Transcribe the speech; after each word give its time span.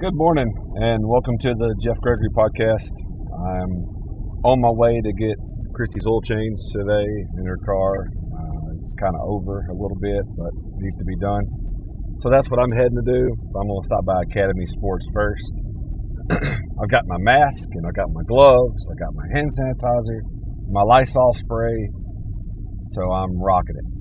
Good 0.00 0.16
morning, 0.16 0.48
and 0.80 1.04
welcome 1.04 1.36
to 1.44 1.52
the 1.52 1.76
Jeff 1.84 2.00
Gregory 2.00 2.32
podcast. 2.32 2.88
I'm 3.36 3.84
on 4.48 4.56
my 4.64 4.72
way 4.72 4.96
to 4.96 5.12
get 5.12 5.36
Christy's 5.76 6.06
oil 6.08 6.22
change 6.22 6.56
today 6.72 7.04
in 7.36 7.44
her 7.44 7.60
car. 7.60 8.08
Uh, 8.08 8.80
it's 8.80 8.96
kind 8.96 9.12
of 9.12 9.20
over 9.28 9.60
a 9.60 9.76
little 9.76 10.00
bit, 10.00 10.24
but 10.40 10.56
needs 10.80 10.96
to 10.96 11.04
be 11.04 11.20
done. 11.20 11.44
So 12.24 12.30
that's 12.32 12.48
what 12.48 12.64
I'm 12.64 12.72
heading 12.72 12.96
to 12.96 13.12
do. 13.12 13.28
I'm 13.52 13.68
going 13.68 13.82
to 13.82 13.84
stop 13.84 14.06
by 14.08 14.24
Academy 14.24 14.64
Sports 14.72 15.04
first. 15.12 15.44
I've 16.80 16.88
got 16.88 17.04
my 17.04 17.20
mask, 17.20 17.68
and 17.76 17.84
I've 17.84 17.92
got 17.92 18.08
my 18.08 18.24
gloves, 18.24 18.80
I 18.88 18.96
got 18.96 19.12
my 19.12 19.28
hand 19.36 19.52
sanitizer, 19.52 20.24
my 20.72 20.80
Lysol 20.80 21.34
spray. 21.34 21.76
So 22.96 23.04
I'm 23.04 23.36
rocking 23.36 23.76
it 23.76 24.00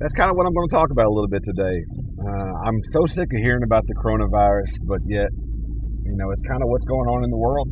that's 0.00 0.12
kind 0.12 0.28
of 0.30 0.36
what 0.36 0.46
I'm 0.46 0.52
going 0.52 0.68
to 0.68 0.74
talk 0.74 0.90
about 0.90 1.06
a 1.06 1.14
little 1.14 1.30
bit 1.30 1.42
today. 1.44 1.80
Uh, 2.16 2.52
I'm 2.66 2.78
so 2.92 3.06
sick 3.06 3.26
of 3.32 3.38
hearing 3.40 3.64
about 3.64 3.84
the 3.88 3.94
coronavirus, 3.94 4.70
but 4.86 5.00
yet, 5.04 5.30
you 6.04 6.14
know, 6.14 6.30
it's 6.30 6.42
kind 6.42 6.62
of 6.62 6.68
what's 6.68 6.86
going 6.86 7.08
on 7.08 7.24
in 7.24 7.30
the 7.30 7.36
world. 7.36 7.68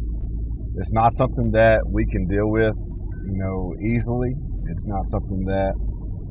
It's 0.75 0.93
not 0.93 1.15
something 1.15 1.53
that 1.53 1.83
we 1.87 2.07
can 2.07 2.27
deal 2.27 2.51
with, 2.51 2.75
you 3.25 3.39
know, 3.39 3.75
easily. 3.87 4.35
It's 4.67 4.85
not 4.87 5.07
something 5.09 5.45
that 5.47 5.75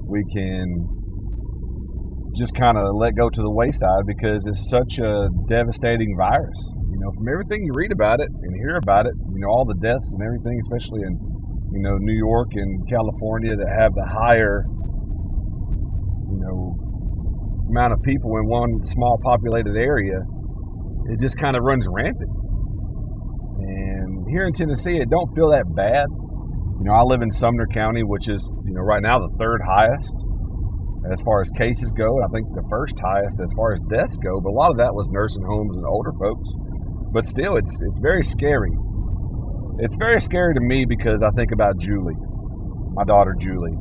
we 0.07 0.25
can 0.33 0.87
just 2.35 2.53
kind 2.53 2.77
of 2.77 2.95
let 2.95 3.15
go 3.15 3.29
to 3.29 3.41
the 3.41 3.51
wayside 3.51 4.03
because 4.05 4.45
it's 4.45 4.67
such 4.67 4.99
a 4.99 5.29
devastating 5.47 6.15
virus. 6.17 6.59
You 6.91 6.99
know, 6.99 7.11
from 7.15 7.29
everything 7.29 7.63
you 7.63 7.71
read 7.73 7.93
about 7.93 8.19
it 8.19 8.27
and 8.41 8.55
hear 8.55 8.75
about 8.75 9.05
it, 9.05 9.13
you 9.31 9.39
know, 9.39 9.47
all 9.47 9.65
the 9.65 9.79
deaths 9.79 10.11
and 10.11 10.21
everything, 10.23 10.59
especially 10.59 11.03
in, 11.03 11.15
you 11.71 11.79
know, 11.79 11.95
New 11.97 12.17
York 12.17 12.49
and 12.55 12.83
California 12.89 13.55
that 13.55 13.69
have 13.79 13.93
the 13.93 14.05
higher 14.05 14.65
you 16.31 16.39
know 16.39 16.70
amount 17.71 17.93
of 17.93 18.01
people 18.03 18.35
in 18.37 18.45
one 18.45 18.83
small 18.83 19.17
populated 19.23 19.75
area, 19.75 20.19
it 21.07 21.19
just 21.19 21.37
kind 21.37 21.55
of 21.55 21.63
runs 21.63 21.87
rampant. 21.89 22.29
And 23.59 24.27
here 24.29 24.45
in 24.45 24.53
Tennessee, 24.53 24.97
it 24.99 25.09
don't 25.09 25.33
feel 25.33 25.51
that 25.51 25.63
bad. 25.73 26.05
You 26.79 26.85
know, 26.85 26.93
I 26.93 27.03
live 27.03 27.21
in 27.21 27.31
Sumner 27.31 27.67
County, 27.67 28.03
which 28.03 28.27
is 28.27 28.43
you 28.65 28.73
know 28.73 28.81
right 28.81 29.01
now 29.01 29.19
the 29.19 29.31
third 29.39 29.61
highest 29.65 30.13
as 31.11 31.21
far 31.21 31.41
as 31.41 31.49
cases 31.51 31.91
go. 31.91 32.21
I 32.21 32.27
think 32.27 32.47
the 32.53 32.65
first 32.69 32.99
highest 32.99 33.39
as 33.41 33.49
far 33.55 33.73
as 33.73 33.81
deaths 33.89 34.17
go, 34.17 34.39
but 34.41 34.49
a 34.49 34.57
lot 34.57 34.71
of 34.71 34.77
that 34.77 34.93
was 34.93 35.09
nursing 35.09 35.43
homes 35.43 35.75
and 35.77 35.85
older 35.85 36.11
folks. 36.19 36.49
But 37.13 37.25
still, 37.25 37.55
it's 37.55 37.71
it's 37.71 37.99
very 37.99 38.23
scary. 38.23 38.73
It's 39.79 39.95
very 39.95 40.21
scary 40.21 40.53
to 40.53 40.61
me 40.61 40.85
because 40.85 41.23
I 41.23 41.31
think 41.31 41.51
about 41.51 41.77
Julie, 41.77 42.19
my 42.93 43.03
daughter 43.05 43.33
Julie. 43.39 43.77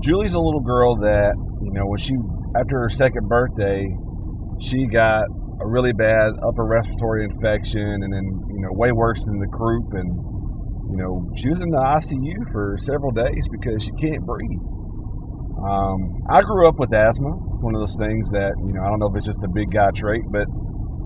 Julie's 0.00 0.34
a 0.34 0.40
little 0.40 0.60
girl 0.60 0.96
that 0.96 1.34
you 1.64 1.72
know, 1.72 1.86
when 1.86 1.98
she 1.98 2.14
after 2.56 2.80
her 2.80 2.90
second 2.90 3.28
birthday, 3.28 3.96
she 4.58 4.86
got 4.86 5.24
a 5.60 5.66
really 5.68 5.92
bad 5.92 6.32
upper 6.46 6.64
respiratory 6.64 7.24
infection, 7.24 7.82
and 8.02 8.12
then 8.12 8.40
you 8.48 8.60
know, 8.62 8.70
way 8.72 8.92
worse 8.92 9.22
than 9.24 9.38
the 9.40 9.48
croup, 9.48 9.86
and 9.92 10.20
you 10.88 10.96
know, 10.96 11.26
she 11.36 11.48
was 11.48 11.60
in 11.60 11.70
the 11.70 11.78
ICU 11.78 12.36
for 12.52 12.76
several 12.84 13.12
days 13.12 13.46
because 13.50 13.82
she 13.82 13.92
can't 13.94 14.24
breathe. 14.26 14.60
Um, 15.56 16.10
I 16.28 16.42
grew 16.42 16.66
up 16.68 16.78
with 16.78 16.92
asthma. 16.92 17.30
It's 17.36 17.62
One 17.62 17.74
of 17.74 17.80
those 17.80 17.96
things 17.96 18.30
that 18.30 18.54
you 18.58 18.72
know, 18.74 18.82
I 18.82 18.88
don't 18.90 18.98
know 18.98 19.06
if 19.06 19.16
it's 19.16 19.26
just 19.26 19.42
a 19.44 19.48
big 19.48 19.70
guy 19.72 19.90
trait, 19.94 20.24
but 20.30 20.48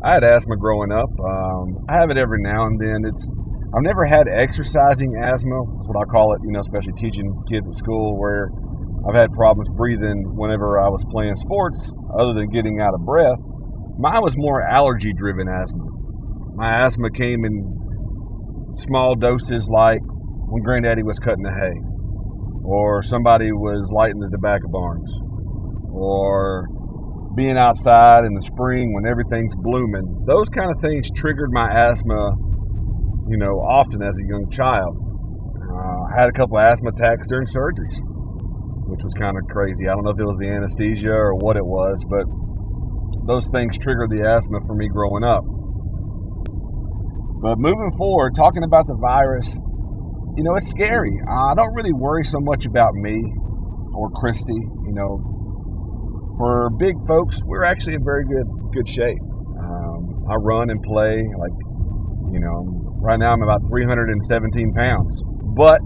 I 0.03 0.15
had 0.15 0.25
asthma 0.25 0.57
growing 0.57 0.93
up. 0.93 1.11
Um, 1.23 1.77
I 1.89 1.95
have 2.01 2.11
it 2.11 2.17
every 2.19 2.43
now 2.43 2.67
and 2.67 2.81
then. 2.81 3.05
It's 3.05 3.31
I've 3.75 3.83
never 3.83 4.07
had 4.07 4.27
exercising 4.29 5.15
asthma. 5.23 5.61
That's 5.77 5.89
what 5.89 6.01
I 6.01 6.07
call 6.07 6.35
it. 6.35 6.41
You 6.43 6.53
know, 6.53 6.61
especially 6.61 6.95
teaching 6.99 7.37
kids 7.49 7.69
at 7.69 7.75
school 7.75 8.19
where 8.19 8.51
I've 9.07 9.15
had 9.15 9.31
problems 9.33 9.69
breathing 9.77 10.35
whenever 10.35 10.81
I 10.81 10.89
was 10.89 11.05
playing 11.11 11.37
sports, 11.37 11.93
other 12.19 12.35
than 12.35 12.51
getting 12.51 12.81
out 12.81 12.95
of 12.95 13.05
breath. 13.07 13.39
Mine 13.99 14.23
was 14.23 14.35
more 14.37 14.63
allergy 14.63 15.13
driven 15.15 15.47
asthma. 15.49 15.87
My 16.55 16.87
asthma 16.87 17.11
came 17.11 17.45
in 17.45 17.79
small 18.75 19.15
doses, 19.15 19.69
like 19.71 20.03
when 20.51 20.63
Granddaddy 20.63 21.03
was 21.03 21.19
cutting 21.19 21.45
the 21.45 21.55
hay, 21.55 21.79
or 22.65 23.03
somebody 23.03 23.53
was 23.53 23.91
lighting 23.95 24.19
the 24.19 24.31
tobacco 24.31 24.67
barns, 24.67 25.09
or 25.95 26.67
being 27.37 27.57
outside 27.57 28.25
in 28.25 28.35
the 28.35 28.43
spring 28.43 28.95
when 28.95 29.07
everything's 29.07 29.55
blooming. 29.63 30.25
Those 30.27 30.49
kind 30.51 30.71
of 30.75 30.81
things 30.81 31.09
triggered 31.15 31.53
my 31.53 31.71
asthma, 31.71 32.35
you 33.31 33.39
know, 33.39 33.63
often 33.63 34.03
as 34.03 34.17
a 34.19 34.27
young 34.27 34.51
child. 34.51 34.99
Uh, 35.71 36.03
I 36.11 36.19
had 36.19 36.29
a 36.29 36.33
couple 36.33 36.59
asthma 36.59 36.91
attacks 36.91 37.29
during 37.29 37.47
surgeries 37.47 38.08
which 38.89 39.05
was 39.05 39.13
kind 39.21 39.37
of 39.37 39.45
crazy. 39.53 39.87
I 39.87 39.93
don't 39.93 40.05
know 40.05 40.17
if 40.17 40.19
it 40.19 40.25
was 40.25 40.41
the 40.41 40.49
anesthesia 40.49 41.13
or 41.13 41.37
what 41.37 41.57
it 41.57 41.65
was, 41.65 42.03
but 42.09 42.25
those 43.29 43.47
things 43.53 43.77
triggered 43.77 44.09
the 44.09 44.25
asthma 44.25 44.61
for 44.67 44.75
me 44.75 44.89
growing 44.89 45.23
up. 45.23 45.45
But 47.41 47.59
moving 47.59 47.93
forward, 47.97 48.35
talking 48.35 48.65
about 48.65 48.87
the 48.87 48.97
virus, 48.97 49.47
you 50.37 50.43
know, 50.43 50.57
it's 50.57 50.71
scary. 50.71 51.21
I 51.29 51.55
don't 51.55 51.75
really 51.75 51.93
worry 51.93 52.25
so 52.25 52.41
much 52.41 52.65
about 52.65 52.95
me 52.95 53.21
or 53.93 54.09
Christy. 54.11 54.57
You 54.57 54.95
know, 54.97 55.21
for 56.39 56.71
big 56.79 56.95
folks, 57.07 57.45
we're 57.45 57.65
actually 57.65 57.95
in 57.95 58.05
very 58.05 58.25
good 58.25 58.49
good 58.73 58.89
shape. 58.89 59.21
Um, 59.59 60.25
I 60.31 60.35
run 60.41 60.71
and 60.71 60.81
play 60.83 61.21
like, 61.39 61.57
you 62.33 62.41
know, 62.41 62.97
right 63.03 63.19
now 63.19 63.33
I'm 63.33 63.43
about 63.43 63.61
317 63.69 64.73
pounds, 64.73 65.23
but 65.55 65.81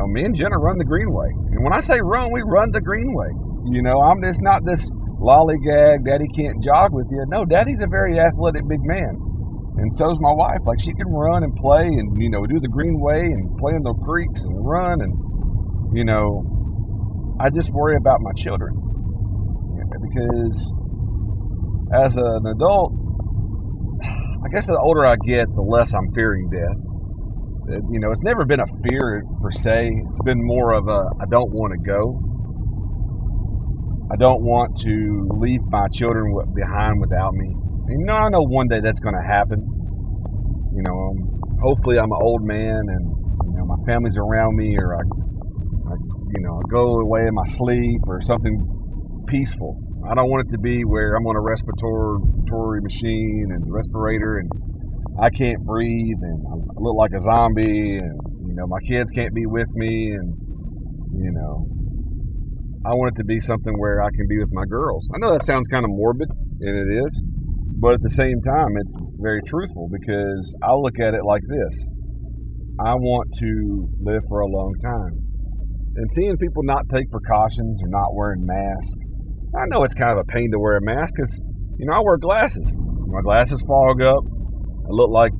know, 0.00 0.06
me 0.08 0.24
and 0.24 0.34
Jenna 0.34 0.56
run 0.56 0.78
the 0.78 0.84
Greenway. 0.84 1.28
And 1.52 1.62
when 1.62 1.72
I 1.72 1.80
say 1.80 2.00
run, 2.00 2.32
we 2.32 2.40
run 2.42 2.72
the 2.72 2.80
Greenway. 2.80 3.28
You 3.68 3.82
know, 3.82 4.00
I'm 4.00 4.22
just 4.22 4.40
not 4.40 4.64
this 4.64 4.88
lollygag, 5.20 6.04
daddy 6.08 6.28
can't 6.32 6.64
jog 6.64 6.92
with 6.92 7.06
you. 7.10 7.24
No, 7.28 7.44
daddy's 7.44 7.82
a 7.82 7.86
very 7.86 8.18
athletic 8.18 8.66
big 8.66 8.80
man. 8.80 9.12
And 9.76 9.94
so's 9.96 10.18
my 10.20 10.32
wife. 10.32 10.64
Like 10.64 10.80
she 10.80 10.92
can 10.92 11.08
run 11.12 11.44
and 11.44 11.54
play 11.54 11.84
and, 11.84 12.16
you 12.20 12.30
know, 12.30 12.44
do 12.46 12.58
the 12.60 12.68
Greenway 12.68 13.20
and 13.20 13.56
play 13.58 13.72
in 13.76 13.82
the 13.82 13.94
creeks 14.04 14.42
and 14.44 14.56
run. 14.56 15.00
And, 15.00 15.12
you 15.96 16.04
know, 16.04 17.36
I 17.38 17.50
just 17.50 17.70
worry 17.72 17.96
about 17.96 18.20
my 18.20 18.32
children. 18.32 18.72
Because 20.00 20.74
as 21.92 22.16
an 22.16 22.46
adult, 22.46 22.92
I 24.02 24.48
guess 24.48 24.66
the 24.66 24.80
older 24.80 25.04
I 25.04 25.16
get, 25.16 25.46
the 25.54 25.62
less 25.62 25.92
I'm 25.94 26.12
fearing 26.14 26.48
death 26.48 26.89
you 27.90 28.00
know, 28.00 28.12
it's 28.12 28.22
never 28.22 28.44
been 28.44 28.60
a 28.60 28.66
fear 28.88 29.24
per 29.42 29.50
se. 29.52 29.90
It's 30.10 30.20
been 30.22 30.44
more 30.44 30.72
of 30.72 30.88
a 30.88 31.04
I 31.20 31.26
don't 31.30 31.52
want 31.52 31.72
to 31.72 31.78
go. 31.78 32.20
I 34.10 34.16
don't 34.16 34.42
want 34.42 34.76
to 34.82 35.28
leave 35.40 35.62
my 35.68 35.88
children 35.92 36.36
behind 36.54 37.00
without 37.00 37.34
me. 37.34 37.56
You 37.88 38.04
know, 38.06 38.14
I 38.14 38.28
know 38.28 38.42
one 38.42 38.68
day 38.68 38.80
that's 38.80 39.00
going 39.00 39.14
to 39.14 39.22
happen. 39.22 39.70
You 40.72 40.82
know, 40.82 40.92
um, 41.10 41.30
hopefully 41.60 41.98
I'm 41.98 42.12
an 42.12 42.18
old 42.20 42.42
man 42.42 42.82
and 42.88 43.14
you 43.46 43.58
know 43.58 43.66
my 43.66 43.76
family's 43.86 44.16
around 44.18 44.56
me, 44.56 44.76
or 44.78 44.96
I, 44.96 45.00
I, 45.90 45.94
you 46.28 46.40
know, 46.40 46.58
I 46.58 46.62
go 46.70 47.00
away 47.00 47.26
in 47.26 47.34
my 47.34 47.46
sleep 47.46 48.02
or 48.06 48.20
something 48.20 48.66
peaceful. 49.28 49.80
I 50.08 50.14
don't 50.14 50.30
want 50.30 50.46
it 50.46 50.50
to 50.52 50.58
be 50.58 50.84
where 50.84 51.14
I'm 51.14 51.26
on 51.26 51.36
a 51.36 51.40
respiratory 51.40 52.80
machine 52.82 53.48
and 53.50 53.64
respirator 53.72 54.38
and 54.38 54.50
I 55.20 55.28
can't 55.30 55.64
breathe 55.66 56.16
and 56.22 56.46
I 56.48 56.54
look 56.78 56.96
like 56.96 57.12
a 57.14 57.20
zombie 57.20 57.98
and 57.98 58.18
you 58.40 58.54
know 58.54 58.66
my 58.66 58.80
kids 58.86 59.10
can't 59.10 59.34
be 59.34 59.44
with 59.44 59.68
me 59.74 60.12
and 60.12 60.34
you 61.12 61.30
know 61.30 61.68
I 62.86 62.94
want 62.94 63.12
it 63.14 63.20
to 63.20 63.24
be 63.24 63.40
something 63.40 63.78
where 63.78 64.00
I 64.00 64.08
can 64.16 64.26
be 64.26 64.38
with 64.38 64.48
my 64.52 64.64
girls. 64.64 65.06
I 65.14 65.18
know 65.18 65.32
that 65.32 65.44
sounds 65.44 65.68
kind 65.68 65.84
of 65.84 65.90
morbid 65.90 66.30
and 66.60 66.76
it 66.76 67.04
is, 67.04 67.22
but 67.76 67.94
at 67.94 68.02
the 68.02 68.10
same 68.10 68.40
time 68.40 68.76
it's 68.78 68.94
very 69.18 69.42
truthful 69.42 69.90
because 69.92 70.54
I 70.62 70.72
look 70.72 70.98
at 70.98 71.12
it 71.12 71.24
like 71.24 71.42
this. 71.46 71.84
I 72.80 72.94
want 72.94 73.28
to 73.40 73.90
live 74.00 74.22
for 74.26 74.40
a 74.40 74.46
long 74.46 74.74
time. 74.82 75.20
And 75.96 76.10
seeing 76.12 76.38
people 76.38 76.62
not 76.62 76.88
take 76.88 77.10
precautions 77.10 77.82
or 77.82 77.88
not 77.88 78.14
wearing 78.14 78.46
masks, 78.46 78.94
I 79.54 79.66
know 79.66 79.84
it's 79.84 79.92
kind 79.92 80.12
of 80.12 80.18
a 80.18 80.32
pain 80.32 80.50
to 80.52 80.58
wear 80.58 80.76
a 80.76 80.80
mask 80.80 81.12
because, 81.14 81.38
you 81.78 81.84
know, 81.84 81.92
I 81.92 82.00
wear 82.00 82.16
glasses. 82.16 82.72
My 83.06 83.20
glasses 83.20 83.60
fog 83.66 84.00
up. 84.00 84.24
I 84.90 84.92
look 84.92 85.10
like, 85.10 85.32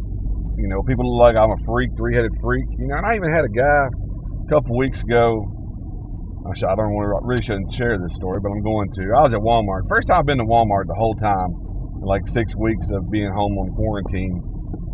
you 0.57 0.69
know, 0.69 0.83
people 0.85 1.03
look 1.03 1.35
like 1.35 1.35
I'm 1.35 1.51
a 1.51 1.59
freak, 1.67 1.91
three 1.97 2.15
headed 2.15 2.31
freak. 2.41 2.67
You 2.79 2.87
know, 2.87 2.97
and 2.97 3.07
I 3.07 3.17
even 3.17 3.33
had 3.35 3.45
a 3.45 3.49
guy 3.49 3.91
a 3.91 4.49
couple 4.49 4.79
weeks 4.79 5.03
ago. 5.03 5.51
I, 6.47 6.55
should, 6.55 6.69
I 6.69 6.77
don't 6.77 6.95
want 6.95 7.11
to, 7.11 7.27
really 7.27 7.43
shouldn't 7.43 7.73
share 7.73 7.99
this 7.99 8.15
story, 8.15 8.39
but 8.41 8.51
I'm 8.51 8.63
going 8.63 8.89
to. 8.95 9.11
I 9.11 9.23
was 9.27 9.35
at 9.35 9.41
Walmart. 9.41 9.89
First 9.89 10.07
time 10.07 10.21
I've 10.21 10.27
been 10.27 10.39
to 10.39 10.45
Walmart 10.45 10.87
the 10.87 10.95
whole 10.95 11.17
time, 11.17 11.59
like 12.01 12.29
six 12.29 12.55
weeks 12.55 12.91
of 12.91 13.11
being 13.11 13.33
home 13.33 13.59
on 13.59 13.75
quarantine. 13.75 14.41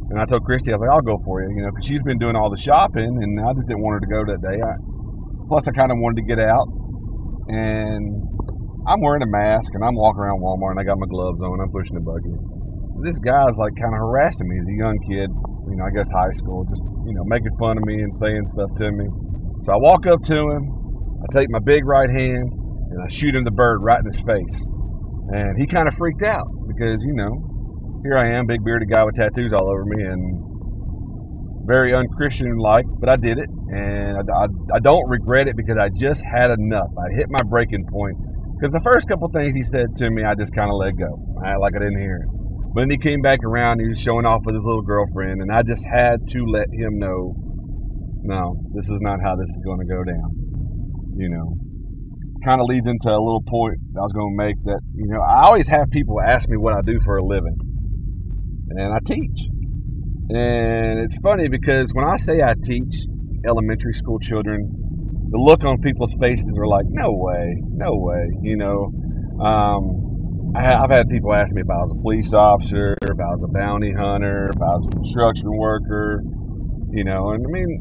And 0.08 0.18
I 0.18 0.24
told 0.24 0.42
Christy, 0.44 0.72
I 0.72 0.76
was 0.76 0.80
like, 0.80 0.90
I'll 0.90 1.02
go 1.04 1.20
for 1.22 1.42
you, 1.42 1.54
you 1.54 1.62
know, 1.62 1.70
because 1.70 1.84
she's 1.84 2.02
been 2.02 2.18
doing 2.18 2.34
all 2.34 2.48
the 2.48 2.56
shopping, 2.56 3.20
and 3.20 3.38
I 3.38 3.52
just 3.52 3.68
didn't 3.68 3.82
want 3.82 4.00
her 4.00 4.00
to 4.00 4.06
go 4.08 4.32
that 4.32 4.40
day. 4.40 4.56
I, 4.56 4.72
plus, 5.48 5.68
I 5.68 5.72
kind 5.72 5.92
of 5.92 5.98
wanted 5.98 6.22
to 6.22 6.26
get 6.26 6.38
out, 6.40 6.66
and 7.48 8.24
I'm 8.86 9.00
wearing 9.02 9.22
a 9.22 9.26
mask, 9.26 9.74
and 9.74 9.84
I'm 9.84 9.94
walking 9.94 10.22
around 10.22 10.40
Walmart, 10.40 10.70
and 10.72 10.80
I 10.80 10.84
got 10.84 10.98
my 10.98 11.06
gloves 11.06 11.40
on, 11.42 11.60
I'm 11.60 11.70
pushing 11.70 11.94
the 11.94 12.00
buggy 12.00 12.34
this 13.02 13.18
guy's 13.20 13.56
like 13.56 13.74
kind 13.76 13.92
of 13.92 14.00
harassing 14.00 14.48
me. 14.48 14.56
He's 14.60 14.72
a 14.74 14.78
young 14.78 14.98
kid, 15.04 15.28
you 15.68 15.76
know, 15.76 15.84
I 15.84 15.92
guess 15.92 16.10
high 16.10 16.32
school, 16.34 16.64
just 16.64 16.82
you 17.04 17.14
know, 17.14 17.24
making 17.26 17.52
fun 17.58 17.78
of 17.78 17.84
me 17.84 18.00
and 18.00 18.14
saying 18.16 18.46
stuff 18.48 18.70
to 18.78 18.90
me. 18.90 19.06
So 19.64 19.72
I 19.72 19.78
walk 19.78 20.06
up 20.06 20.22
to 20.24 20.36
him, 20.36 20.62
I 21.22 21.26
take 21.32 21.50
my 21.50 21.60
big 21.60 21.84
right 21.84 22.10
hand, 22.10 22.48
and 22.52 22.98
I 23.02 23.08
shoot 23.08 23.34
him 23.34 23.44
the 23.44 23.54
bird 23.54 23.82
right 23.82 23.98
in 23.98 24.06
his 24.06 24.20
face. 24.20 24.56
And 25.32 25.58
he 25.58 25.66
kind 25.66 25.88
of 25.88 25.94
freaked 25.94 26.22
out 26.22 26.46
because 26.68 27.02
you 27.02 27.14
know 27.14 27.34
here 28.02 28.16
I 28.16 28.38
am, 28.38 28.46
big 28.46 28.62
bearded 28.64 28.88
guy 28.88 29.02
with 29.04 29.16
tattoos 29.16 29.52
all 29.52 29.68
over 29.68 29.84
me, 29.84 30.04
and 30.04 31.66
very 31.66 31.92
unchristian 31.94 32.56
like, 32.58 32.86
but 33.00 33.08
I 33.08 33.16
did 33.16 33.38
it, 33.38 33.50
and 33.74 34.16
I, 34.18 34.22
I, 34.22 34.46
I, 34.76 34.78
don't 34.78 35.08
regret 35.08 35.48
it 35.48 35.56
because 35.56 35.76
I 35.76 35.88
just 35.88 36.22
had 36.22 36.50
enough. 36.50 36.90
I 36.96 37.10
hit 37.16 37.26
my 37.28 37.42
breaking 37.42 37.84
point 37.90 38.16
because 38.54 38.72
the 38.72 38.80
first 38.84 39.08
couple 39.08 39.28
things 39.34 39.54
he 39.54 39.62
said 39.62 39.96
to 39.96 40.10
me, 40.10 40.22
I 40.22 40.36
just 40.36 40.54
kind 40.54 40.70
of 40.70 40.76
let 40.76 40.96
go, 40.96 41.18
I, 41.44 41.56
like 41.56 41.74
I 41.74 41.80
didn't 41.80 41.98
hear 41.98 42.22
it. 42.22 42.35
But 42.76 42.82
then 42.82 42.90
he 42.90 42.98
came 42.98 43.22
back 43.22 43.42
around, 43.42 43.80
he 43.80 43.88
was 43.88 43.98
showing 43.98 44.26
off 44.26 44.42
with 44.44 44.54
his 44.54 44.62
little 44.62 44.82
girlfriend, 44.82 45.40
and 45.40 45.50
I 45.50 45.62
just 45.62 45.86
had 45.90 46.20
to 46.28 46.44
let 46.44 46.68
him 46.70 46.98
know, 46.98 47.34
no, 48.22 48.60
this 48.74 48.90
is 48.90 49.00
not 49.00 49.22
how 49.22 49.34
this 49.34 49.48
is 49.48 49.62
going 49.64 49.78
to 49.78 49.86
go 49.86 50.04
down. 50.04 50.36
You 51.16 51.30
know, 51.30 51.56
kind 52.44 52.60
of 52.60 52.66
leads 52.66 52.86
into 52.86 53.08
a 53.08 53.16
little 53.16 53.40
point 53.40 53.78
I 53.96 54.00
was 54.00 54.12
going 54.12 54.36
to 54.36 54.44
make 54.44 54.56
that, 54.64 54.80
you 54.94 55.06
know, 55.06 55.22
I 55.22 55.44
always 55.44 55.66
have 55.68 55.88
people 55.90 56.20
ask 56.20 56.50
me 56.50 56.58
what 56.58 56.74
I 56.74 56.82
do 56.82 57.00
for 57.02 57.16
a 57.16 57.24
living, 57.24 57.56
and 58.68 58.92
I 58.92 58.98
teach. 59.06 59.46
And 60.28 60.98
it's 60.98 61.16
funny 61.22 61.48
because 61.48 61.92
when 61.94 62.04
I 62.04 62.18
say 62.18 62.42
I 62.42 62.56
teach 62.62 62.94
elementary 63.46 63.94
school 63.94 64.18
children, 64.18 64.70
the 65.30 65.38
look 65.38 65.64
on 65.64 65.78
people's 65.78 66.12
faces 66.20 66.58
are 66.58 66.66
like, 66.66 66.84
no 66.90 67.12
way, 67.12 67.62
no 67.72 67.96
way. 67.96 68.26
You 68.42 68.58
know, 68.58 68.92
um, 69.42 70.05
I, 70.54 70.62
have 70.62 70.90
had 70.90 71.08
people 71.08 71.34
ask 71.34 71.54
me 71.54 71.60
if 71.60 71.70
I 71.70 71.76
was 71.76 71.92
a 71.92 72.00
police 72.00 72.32
officer, 72.32 72.96
if 73.02 73.18
I 73.20 73.30
was 73.32 73.42
a 73.42 73.48
bounty 73.48 73.92
hunter, 73.92 74.50
if 74.54 74.60
I 74.60 74.76
was 74.76 74.86
a 74.86 74.94
construction 74.94 75.50
worker, 75.56 76.22
you 76.90 77.04
know, 77.04 77.30
and 77.30 77.44
I 77.46 77.50
mean, 77.50 77.80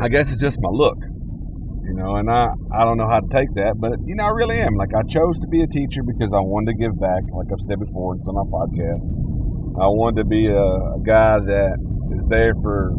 I 0.00 0.08
guess 0.08 0.30
it's 0.30 0.40
just 0.40 0.58
my 0.60 0.68
look, 0.70 0.98
you 1.84 1.94
know, 1.94 2.16
and 2.16 2.30
I, 2.30 2.48
I 2.72 2.84
don't 2.84 2.98
know 2.98 3.08
how 3.08 3.20
to 3.20 3.28
take 3.30 3.48
that, 3.54 3.74
but, 3.78 3.96
you 4.04 4.16
know, 4.16 4.24
I 4.24 4.30
really 4.30 4.60
am. 4.60 4.74
Like, 4.76 4.90
I 4.94 5.02
chose 5.08 5.38
to 5.40 5.46
be 5.46 5.62
a 5.62 5.66
teacher 5.66 6.02
because 6.02 6.34
I 6.34 6.40
wanted 6.40 6.72
to 6.72 6.78
give 6.78 6.98
back, 7.00 7.22
like 7.32 7.48
I've 7.52 7.64
said 7.64 7.80
before, 7.80 8.16
it's 8.16 8.28
on 8.28 8.34
my 8.34 8.48
podcast. 8.52 9.04
I 9.80 9.88
wanted 9.88 10.22
to 10.22 10.26
be 10.28 10.46
a, 10.46 10.54
a 10.60 11.00
guy 11.04 11.38
that 11.40 11.76
is 12.14 12.28
there 12.28 12.54
for 12.62 12.92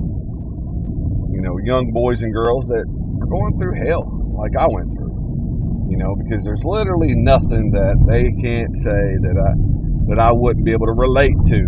you 1.31 1.41
know 1.41 1.57
young 1.63 1.91
boys 1.93 2.21
and 2.21 2.33
girls 2.33 2.67
that 2.67 2.83
are 3.21 3.27
going 3.27 3.57
through 3.59 3.75
hell 3.87 4.03
like 4.35 4.51
I 4.59 4.67
went 4.67 4.89
through. 4.95 5.04
You 5.95 6.03
know, 6.03 6.15
because 6.17 6.43
there's 6.43 6.65
literally 6.65 7.15
nothing 7.15 7.71
that 7.71 7.95
they 8.03 8.27
can't 8.43 8.75
say 8.83 9.15
that 9.23 9.37
I 9.39 9.55
that 10.11 10.19
I 10.19 10.29
wouldn't 10.33 10.65
be 10.65 10.73
able 10.73 10.87
to 10.87 10.91
relate 10.91 11.39
to. 11.47 11.59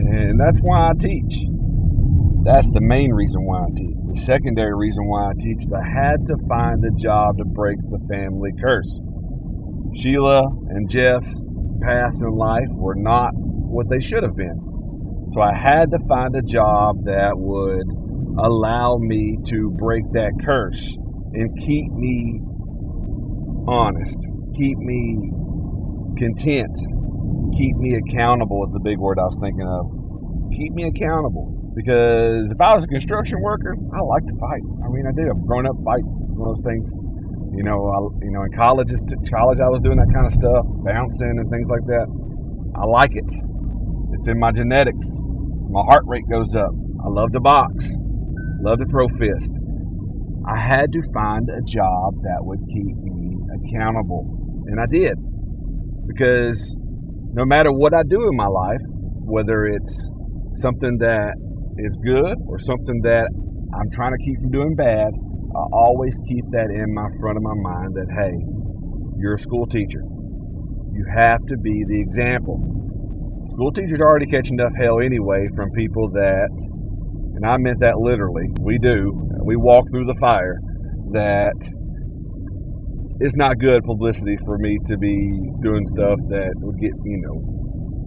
And 0.00 0.40
that's 0.40 0.56
why 0.60 0.88
I 0.88 0.92
teach. 0.96 1.44
That's 2.48 2.70
the 2.70 2.80
main 2.80 3.12
reason 3.12 3.44
why 3.44 3.68
I 3.68 3.70
teach. 3.76 4.08
The 4.08 4.16
secondary 4.24 4.74
reason 4.74 5.04
why 5.04 5.28
I 5.28 5.32
teach 5.38 5.68
is 5.68 5.70
I 5.70 5.84
had 5.84 6.26
to 6.28 6.36
find 6.48 6.82
a 6.82 6.90
job 6.96 7.36
to 7.36 7.44
break 7.44 7.76
the 7.90 8.00
family 8.08 8.52
curse. 8.58 8.88
Sheila 10.00 10.48
and 10.72 10.88
Jeff's 10.88 11.36
paths 11.82 12.22
in 12.22 12.32
life 12.32 12.72
were 12.72 12.96
not 12.96 13.32
what 13.36 13.90
they 13.90 14.00
should 14.00 14.22
have 14.22 14.34
been. 14.34 15.28
So 15.34 15.42
I 15.42 15.52
had 15.52 15.90
to 15.90 15.98
find 16.08 16.34
a 16.34 16.42
job 16.42 17.04
that 17.04 17.36
would 17.36 17.84
allow 18.40 18.96
me 18.96 19.36
to 19.48 19.68
break 19.76 20.04
that 20.12 20.32
curse 20.42 20.96
and 21.34 21.52
keep 21.60 21.92
me 21.92 22.40
honest, 23.68 24.18
keep 24.54 24.78
me 24.78 25.30
content, 26.18 26.74
keep 27.56 27.76
me 27.76 27.94
accountable 27.94 28.64
is 28.66 28.72
the 28.72 28.80
big 28.80 28.98
word 28.98 29.18
I 29.18 29.26
was 29.26 29.38
thinking 29.40 29.66
of. 29.66 29.90
Keep 30.56 30.72
me 30.72 30.84
accountable. 30.88 31.52
Because 31.76 32.48
if 32.48 32.58
I 32.58 32.74
was 32.74 32.84
a 32.84 32.88
construction 32.88 33.42
worker, 33.42 33.76
I 33.92 34.00
like 34.00 34.24
to 34.24 34.34
fight. 34.40 34.64
I 34.80 34.88
mean, 34.88 35.04
I 35.04 35.12
did. 35.12 35.28
I've 35.28 35.44
grown 35.44 35.66
up 35.66 35.76
fighting. 35.84 36.08
One 36.32 36.48
of 36.48 36.56
those 36.56 36.64
things. 36.64 36.88
You 37.52 37.64
know, 37.64 37.92
I, 37.92 38.00
you 38.24 38.32
know, 38.32 38.42
in 38.44 38.52
college, 38.56 38.88
college, 39.28 39.60
I 39.60 39.68
was 39.68 39.80
doing 39.84 39.98
that 39.98 40.08
kind 40.12 40.24
of 40.24 40.32
stuff, 40.32 40.64
bouncing 40.84 41.36
and 41.36 41.48
things 41.50 41.68
like 41.68 41.84
that. 41.86 42.08
I 42.76 42.84
like 42.84 43.12
it. 43.14 43.28
It's 44.16 44.28
in 44.28 44.40
my 44.40 44.52
genetics. 44.52 45.08
My 45.68 45.82
heart 45.84 46.04
rate 46.06 46.28
goes 46.28 46.54
up. 46.54 46.72
I 47.04 47.08
love 47.08 47.32
to 47.32 47.40
box. 47.40 47.92
Love 48.60 48.78
to 48.78 48.86
throw 48.86 49.08
fist. 49.08 49.52
I 50.48 50.56
had 50.56 50.92
to 50.92 51.02
find 51.12 51.50
a 51.50 51.60
job 51.60 52.22
that 52.22 52.40
would 52.40 52.60
keep 52.72 52.96
me 53.04 53.25
accountable. 53.56 54.26
And 54.64 54.80
I 54.80 54.86
did. 54.90 55.14
Because 56.06 56.76
no 57.32 57.44
matter 57.44 57.72
what 57.72 57.94
I 57.94 58.02
do 58.02 58.28
in 58.28 58.36
my 58.36 58.46
life, 58.46 58.80
whether 59.24 59.66
it's 59.66 60.10
something 60.54 60.98
that 60.98 61.34
is 61.76 61.96
good 61.96 62.36
or 62.46 62.58
something 62.58 63.00
that 63.02 63.30
I'm 63.74 63.90
trying 63.90 64.12
to 64.12 64.18
keep 64.24 64.38
from 64.40 64.50
doing 64.50 64.74
bad, 64.76 65.10
I 65.54 65.64
always 65.72 66.18
keep 66.26 66.44
that 66.52 66.70
in 66.70 66.94
my 66.94 67.08
front 67.20 67.36
of 67.36 67.42
my 67.42 67.54
mind 67.54 67.94
that, 67.94 68.06
hey, 68.14 68.34
you're 69.16 69.34
a 69.34 69.38
school 69.38 69.66
teacher. 69.66 70.02
You 70.90 71.06
have 71.12 71.40
to 71.48 71.56
be 71.56 71.84
the 71.86 72.00
example. 72.00 72.60
School 73.48 73.72
teachers 73.72 74.00
already 74.00 74.26
catching 74.26 74.58
enough 74.58 74.72
hell 74.76 75.00
anyway 75.00 75.48
from 75.54 75.70
people 75.70 76.10
that, 76.10 76.50
and 77.34 77.44
I 77.44 77.56
meant 77.58 77.80
that 77.80 77.98
literally, 77.98 78.46
we 78.60 78.78
do, 78.78 79.12
we 79.44 79.56
walk 79.56 79.84
through 79.90 80.06
the 80.06 80.14
fire, 80.20 80.60
that 81.12 81.54
it's 83.20 83.36
not 83.36 83.58
good 83.58 83.84
publicity 83.84 84.36
for 84.44 84.58
me 84.58 84.78
to 84.86 84.96
be 84.98 85.16
doing 85.62 85.86
stuff 85.88 86.20
that 86.28 86.52
would 86.60 86.78
get, 86.78 86.92
you 87.04 87.20
know, 87.24 87.40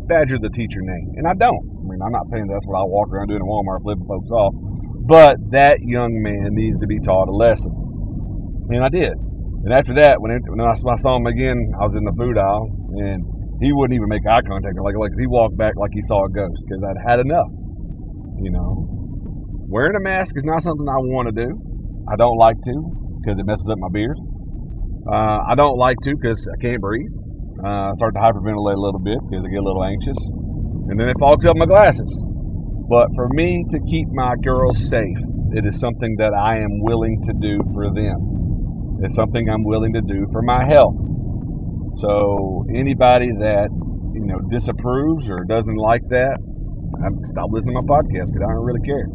badger 0.05 0.37
the 0.37 0.49
teacher 0.49 0.81
name. 0.81 1.13
And 1.17 1.25
I 1.25 1.33
don't. 1.33 1.65
I 1.81 1.83
mean, 1.89 2.01
I'm 2.01 2.13
not 2.13 2.27
saying 2.29 2.45
that's 2.45 2.65
what 2.65 2.77
I 2.77 2.85
walk 2.85 3.09
around 3.09 3.29
doing 3.29 3.41
in 3.41 3.47
Walmart 3.49 3.81
flipping 3.81 4.05
folks 4.05 4.29
off, 4.29 4.53
but 5.09 5.37
that 5.51 5.81
young 5.81 6.21
man 6.21 6.53
needs 6.53 6.77
to 6.79 6.87
be 6.87 6.99
taught 7.01 7.29
a 7.29 7.33
lesson. 7.33 7.73
And 8.69 8.85
I 8.85 8.89
did. 8.89 9.17
And 9.65 9.73
after 9.73 9.97
that, 9.97 10.21
when, 10.21 10.31
it, 10.31 10.41
when 10.45 10.61
I 10.61 10.75
saw 10.77 11.17
him 11.17 11.25
again, 11.25 11.73
I 11.73 11.89
was 11.89 11.97
in 11.97 12.05
the 12.05 12.13
food 12.13 12.37
aisle, 12.37 12.69
and 13.01 13.25
he 13.61 13.73
wouldn't 13.73 13.97
even 13.97 14.07
make 14.07 14.23
eye 14.29 14.45
contact. 14.45 14.77
Like 14.79 14.95
like 14.95 15.11
he 15.19 15.27
walked 15.27 15.57
back 15.57 15.75
like 15.75 15.91
he 15.91 16.01
saw 16.05 16.25
a 16.25 16.29
ghost 16.29 16.61
because 16.63 16.85
I'd 16.85 17.01
had 17.01 17.19
enough. 17.19 17.49
You 18.39 18.53
know, 18.53 18.87
wearing 19.67 19.97
a 19.97 19.99
mask 19.99 20.37
is 20.37 20.45
not 20.45 20.63
something 20.63 20.87
I 20.87 21.01
want 21.01 21.27
to 21.27 21.35
do. 21.35 21.49
I 22.07 22.15
don't 22.15 22.37
like 22.37 22.55
to 22.55 22.75
because 23.19 23.35
it 23.37 23.45
messes 23.45 23.67
up 23.67 23.77
my 23.77 23.89
beard. 23.91 24.15
Uh, 25.09 25.41
I 25.49 25.55
don't 25.55 25.77
like 25.77 25.97
to 26.03 26.13
because 26.13 26.47
I 26.47 26.57
can't 26.61 26.79
breathe. 26.79 27.09
Uh, 27.65 27.89
I 27.89 27.93
start 27.97 28.13
to 28.13 28.21
hyperventilate 28.21 28.77
a 28.77 28.79
little 28.79 29.01
bit 29.01 29.17
because 29.25 29.41
I 29.43 29.49
get 29.49 29.57
a 29.57 29.65
little 29.65 29.83
anxious, 29.83 30.17
and 30.85 30.99
then 30.99 31.09
it 31.09 31.17
fogs 31.19 31.47
up 31.47 31.57
my 31.57 31.65
glasses. 31.65 32.07
But 32.87 33.09
for 33.15 33.27
me 33.29 33.65
to 33.71 33.79
keep 33.89 34.05
my 34.13 34.35
girls 34.45 34.77
safe, 34.87 35.17
it 35.57 35.65
is 35.65 35.79
something 35.79 36.15
that 36.17 36.33
I 36.37 36.61
am 36.61 36.81
willing 36.85 37.21
to 37.25 37.33
do 37.33 37.57
for 37.73 37.89
them. 37.89 39.01
It's 39.01 39.15
something 39.15 39.49
I'm 39.49 39.63
willing 39.63 39.93
to 39.93 40.01
do 40.01 40.27
for 40.31 40.43
my 40.43 40.63
health. 40.63 41.01
So 41.97 42.65
anybody 42.69 43.33
that 43.41 43.69
you 44.13 44.25
know 44.29 44.39
disapproves 44.51 45.29
or 45.29 45.43
doesn't 45.49 45.77
like 45.77 46.05
that, 46.09 46.37
stop 47.25 47.49
listening 47.49 47.75
to 47.75 47.81
my 47.81 47.89
podcast 47.97 48.29
because 48.29 48.45
I 48.45 48.53
don't 48.53 48.65
really 48.65 48.85
care. 48.85 49.09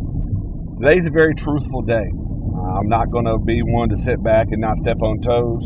Today's 0.83 1.07
a 1.07 1.15
very 1.15 1.35
truthful 1.37 1.83
day. 1.83 2.24
Uh, 2.53 2.79
I'm 2.81 2.89
not 2.89 3.11
going 3.11 3.25
to 3.25 3.39
be 3.39 3.63
one 3.63 3.89
to 3.89 3.97
sit 3.97 4.23
back 4.23 4.49
and 4.53 4.61
not 4.61 4.79
step 4.79 5.01
on 5.01 5.21
toes. 5.21 5.65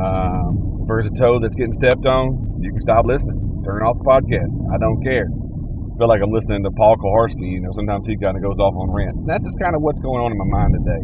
Um, 0.00 0.80
if 0.80 0.88
there's 0.88 1.06
a 1.06 1.14
toe 1.14 1.40
that's 1.40 1.54
getting 1.54 1.74
stepped 1.74 2.06
on, 2.06 2.60
you 2.60 2.72
can 2.72 2.80
stop 2.80 3.04
listening. 3.04 3.62
Turn 3.64 3.82
off 3.84 3.98
the 3.98 4.06
podcast. 4.08 4.48
I 4.72 4.78
don't 4.80 5.02
care. 5.04 5.28
I 5.28 5.92
feel 6.00 6.08
like 6.08 6.22
I'm 6.24 6.32
listening 6.32 6.64
to 6.64 6.70
Paul 6.72 6.96
Koharski. 6.96 7.44
You 7.52 7.60
know, 7.60 7.72
sometimes 7.76 8.06
he 8.06 8.16
kind 8.16 8.36
of 8.36 8.42
goes 8.42 8.56
off 8.56 8.72
on 8.72 8.88
rants. 8.88 9.20
And 9.20 9.28
that's 9.28 9.44
just 9.44 9.60
kind 9.60 9.76
of 9.76 9.82
what's 9.82 10.00
going 10.00 10.24
on 10.24 10.32
in 10.32 10.38
my 10.40 10.48
mind 10.48 10.72
today. 10.80 11.02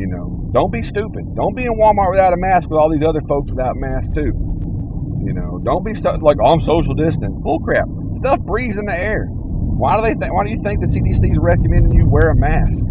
You 0.00 0.06
know, 0.10 0.50
don't 0.52 0.72
be 0.72 0.82
stupid. 0.82 1.22
Don't 1.36 1.54
be 1.54 1.64
in 1.66 1.74
Walmart 1.78 2.10
without 2.10 2.32
a 2.32 2.40
mask 2.40 2.70
with 2.70 2.78
all 2.78 2.90
these 2.90 3.06
other 3.06 3.20
folks 3.28 3.50
without 3.50 3.76
masks 3.76 4.14
too. 4.14 4.34
You 5.22 5.34
know, 5.34 5.60
don't 5.62 5.84
be 5.84 5.94
stuck 5.94 6.22
like 6.22 6.38
oh, 6.42 6.50
I'm 6.50 6.60
social 6.60 6.94
distant. 6.94 7.42
Bull 7.42 7.60
crap. 7.60 7.86
Stuff 8.16 8.40
breathes 8.40 8.76
in 8.76 8.86
the 8.86 8.96
air. 8.96 9.26
Why 9.30 9.96
do 9.96 10.02
they 10.02 10.14
think? 10.14 10.32
Why 10.32 10.44
do 10.44 10.50
you 10.50 10.60
think 10.62 10.80
the 10.80 10.86
CDC 10.86 11.30
is 11.30 11.38
recommending 11.38 11.92
you 11.92 12.08
wear 12.08 12.30
a 12.30 12.36
mask? 12.36 12.84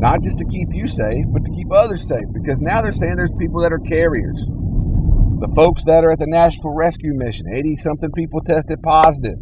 Not 0.00 0.22
just 0.22 0.38
to 0.38 0.46
keep 0.46 0.68
you 0.72 0.88
safe, 0.88 1.26
but 1.28 1.44
to 1.44 1.50
keep 1.52 1.70
others 1.70 2.08
safe. 2.08 2.24
Because 2.32 2.58
now 2.58 2.80
they're 2.80 2.90
saying 2.90 3.16
there's 3.16 3.36
people 3.38 3.60
that 3.60 3.72
are 3.72 3.84
carriers. 3.84 4.40
The 5.44 5.52
folks 5.54 5.84
that 5.84 6.04
are 6.04 6.12
at 6.12 6.18
the 6.18 6.26
Nashville 6.26 6.72
Rescue 6.72 7.12
Mission, 7.12 7.52
80 7.52 7.76
something 7.84 8.10
people 8.12 8.40
tested 8.40 8.80
positive. 8.82 9.36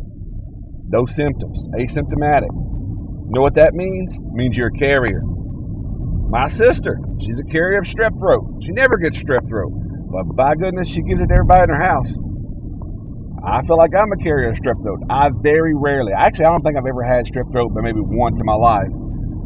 No 0.91 1.07
symptoms, 1.07 1.69
asymptomatic. 1.79 2.51
You 2.51 3.35
know 3.39 3.43
what 3.43 3.55
that 3.55 3.75
means? 3.75 4.17
It 4.17 4.33
means 4.33 4.57
you're 4.57 4.75
a 4.75 4.79
carrier. 4.79 5.23
My 5.23 6.49
sister, 6.49 6.99
she's 7.21 7.39
a 7.39 7.45
carrier 7.45 7.79
of 7.79 7.85
strep 7.85 8.19
throat. 8.19 8.63
She 8.65 8.73
never 8.73 8.97
gets 8.99 9.17
strep 9.17 9.47
throat. 9.49 9.71
But 10.11 10.35
by 10.35 10.57
goodness, 10.57 10.89
she 10.89 11.03
gives 11.03 11.23
it 11.23 11.29
to 11.29 11.35
everybody 11.35 11.65
in 11.65 11.69
her 11.71 11.83
house. 11.87 12.11
I 13.47 13.63
feel 13.63 13.77
like 13.77 13.95
I'm 13.95 14.11
a 14.11 14.17
carrier 14.17 14.51
of 14.51 14.57
strep 14.57 14.83
throat. 14.83 15.07
I 15.09 15.31
very 15.41 15.75
rarely, 15.77 16.13
actually, 16.13 16.47
I 16.47 16.51
don't 16.51 16.63
think 16.63 16.77
I've 16.77 16.87
ever 16.87 17.05
had 17.05 17.27
strep 17.27 17.53
throat, 17.53 17.71
but 17.73 17.83
maybe 17.85 18.01
once 18.03 18.41
in 18.41 18.47
my 18.47 18.59
life. 18.59 18.91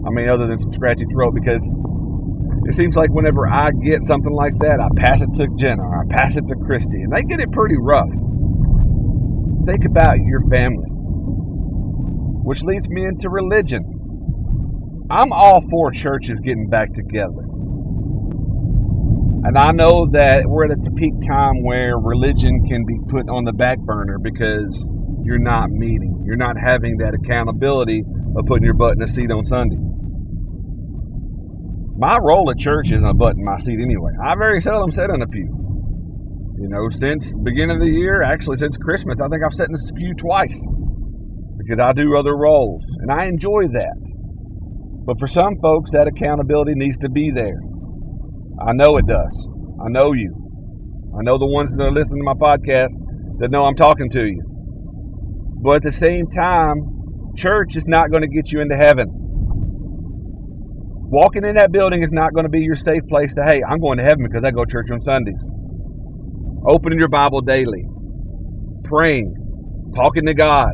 I 0.06 0.11
mean, 0.11 0.28
other 0.28 0.47
than 0.47 0.59
some 0.59 0.73
scratchy 0.73 1.06
throat, 1.12 1.35
because 1.35 1.62
it 2.66 2.75
seems 2.75 2.97
like 2.97 3.11
whenever 3.11 3.47
I 3.47 3.71
get 3.85 4.02
something 4.06 4.32
like 4.32 4.59
that, 4.61 4.78
I 4.80 4.88
pass 4.97 5.23
it 5.23 5.35
to 5.35 5.47
Jenna 5.56 5.82
or 5.82 6.04
I 6.04 6.06
pass 6.11 6.37
it 6.37 6.47
to 6.49 6.56
Christy, 6.56 7.02
and 7.02 7.12
they 7.12 7.23
get 7.23 7.40
it 7.40 7.50
pretty 7.52 7.76
rough. 7.78 8.11
Think 9.66 9.85
about 9.85 10.18
your 10.18 10.40
family, 10.50 10.90
which 12.42 12.62
leads 12.62 12.88
me 12.88 13.04
into 13.04 13.30
religion. 13.30 15.06
I'm 15.11 15.32
all 15.32 15.61
for 15.71 15.90
churches 15.92 16.40
getting 16.40 16.68
back 16.68 16.92
together. 16.94 17.47
And 19.44 19.59
I 19.59 19.73
know 19.73 20.06
that 20.12 20.44
we're 20.47 20.64
at 20.66 20.71
a 20.71 20.90
peak 20.92 21.14
time 21.26 21.62
where 21.64 21.99
religion 21.99 22.64
can 22.66 22.87
be 22.87 22.97
put 23.11 23.28
on 23.28 23.44
the 23.44 23.52
back 23.52 23.78
burner 23.78 24.18
because 24.18 24.88
you're 25.25 25.42
not 25.42 25.68
meeting. 25.71 26.23
You're 26.25 26.37
not 26.37 26.56
having 26.56 26.99
that 26.99 27.14
accountability 27.14 28.04
of 28.37 28.47
putting 28.47 28.64
your 28.64 28.75
butt 28.75 28.94
in 28.97 29.02
a 29.02 29.09
seat 29.09 29.30
on 29.30 29.44
Sunday. 29.44 29.91
My 32.02 32.18
role 32.18 32.50
at 32.50 32.59
church 32.59 32.90
isn't 32.90 33.06
a 33.06 33.14
butt 33.14 33.37
in 33.37 33.44
my 33.44 33.59
seat 33.59 33.78
anyway. 33.80 34.11
I 34.21 34.35
very 34.35 34.61
seldom 34.61 34.90
sit 34.90 35.09
in 35.09 35.23
a 35.23 35.26
pew. 35.28 35.47
You 36.59 36.66
know, 36.66 36.88
since 36.88 37.32
beginning 37.44 37.76
of 37.76 37.80
the 37.80 37.92
year, 37.92 38.25
actually 38.25 38.56
since 38.56 38.76
Christmas, 38.76 39.21
I 39.21 39.28
think 39.28 39.44
I've 39.47 39.54
sat 39.54 39.68
in 39.68 39.73
this 39.73 39.88
pew 39.94 40.12
twice 40.18 40.66
because 41.59 41.78
I 41.78 41.92
do 41.92 42.16
other 42.16 42.37
roles 42.37 42.82
and 42.99 43.12
I 43.12 43.26
enjoy 43.26 43.68
that. 43.78 44.02
But 45.06 45.21
for 45.21 45.28
some 45.28 45.54
folks, 45.62 45.92
that 45.92 46.09
accountability 46.09 46.73
needs 46.75 46.99
to 47.06 47.09
be 47.09 47.30
there. 47.30 47.61
I 48.61 48.73
know 48.73 48.97
it 48.97 49.06
does. 49.06 49.49
I 49.78 49.88
know 49.88 50.12
you. 50.12 50.35
I 51.16 51.23
know 51.23 51.38
the 51.38 51.47
ones 51.47 51.76
that 51.76 51.85
are 51.85 51.92
listening 51.92 52.25
to 52.25 52.35
my 52.35 52.35
podcast 52.35 52.99
that 53.38 53.52
know 53.52 53.64
I'm 53.64 53.76
talking 53.76 54.11
to 54.11 54.25
you. 54.26 54.42
But 55.62 55.76
at 55.76 55.82
the 55.85 55.92
same 55.92 56.26
time, 56.26 56.82
church 57.37 57.76
is 57.76 57.87
not 57.87 58.11
going 58.11 58.23
to 58.23 58.28
get 58.28 58.50
you 58.50 58.61
into 58.61 58.76
heaven. 58.76 59.22
Walking 61.12 61.45
in 61.45 61.57
that 61.57 61.71
building 61.73 62.02
is 62.02 62.11
not 62.11 62.33
going 62.33 62.45
to 62.45 62.50
be 62.50 62.61
your 62.61 62.75
safe 62.75 63.02
place 63.07 63.35
to, 63.35 63.45
hey, 63.45 63.62
I'm 63.62 63.81
going 63.81 63.99
to 63.99 64.04
heaven 64.04 64.25
because 64.25 64.45
I 64.45 64.50
go 64.50 64.64
to 64.64 64.71
church 64.73 64.90
on 64.90 65.02
Sundays. 65.02 65.45
Opening 66.66 66.99
your 66.99 67.09
Bible 67.09 67.42
daily, 67.42 67.85
praying, 68.85 69.35
talking 69.95 70.25
to 70.25 70.33
God, 70.33 70.73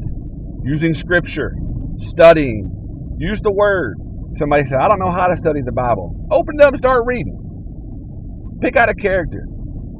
using 0.63 0.95
scripture, 0.95 1.51
studying, 1.99 2.71
use 3.19 3.41
the 3.41 3.51
word. 3.51 3.97
Somebody 4.37 4.65
said, 4.67 4.79
I 4.79 4.89
don't 4.89 5.01
know 5.01 5.11
how 5.11 5.27
to 5.27 5.37
study 5.37 5.61
the 5.65 5.73
Bible. 5.73 6.15
Open 6.31 6.55
it 6.61 6.63
up 6.63 6.71
and 6.71 6.79
start 6.79 7.03
reading. 7.05 7.37
Pick 8.63 8.77
out 8.77 8.89
a 8.89 8.95
character. 8.95 9.43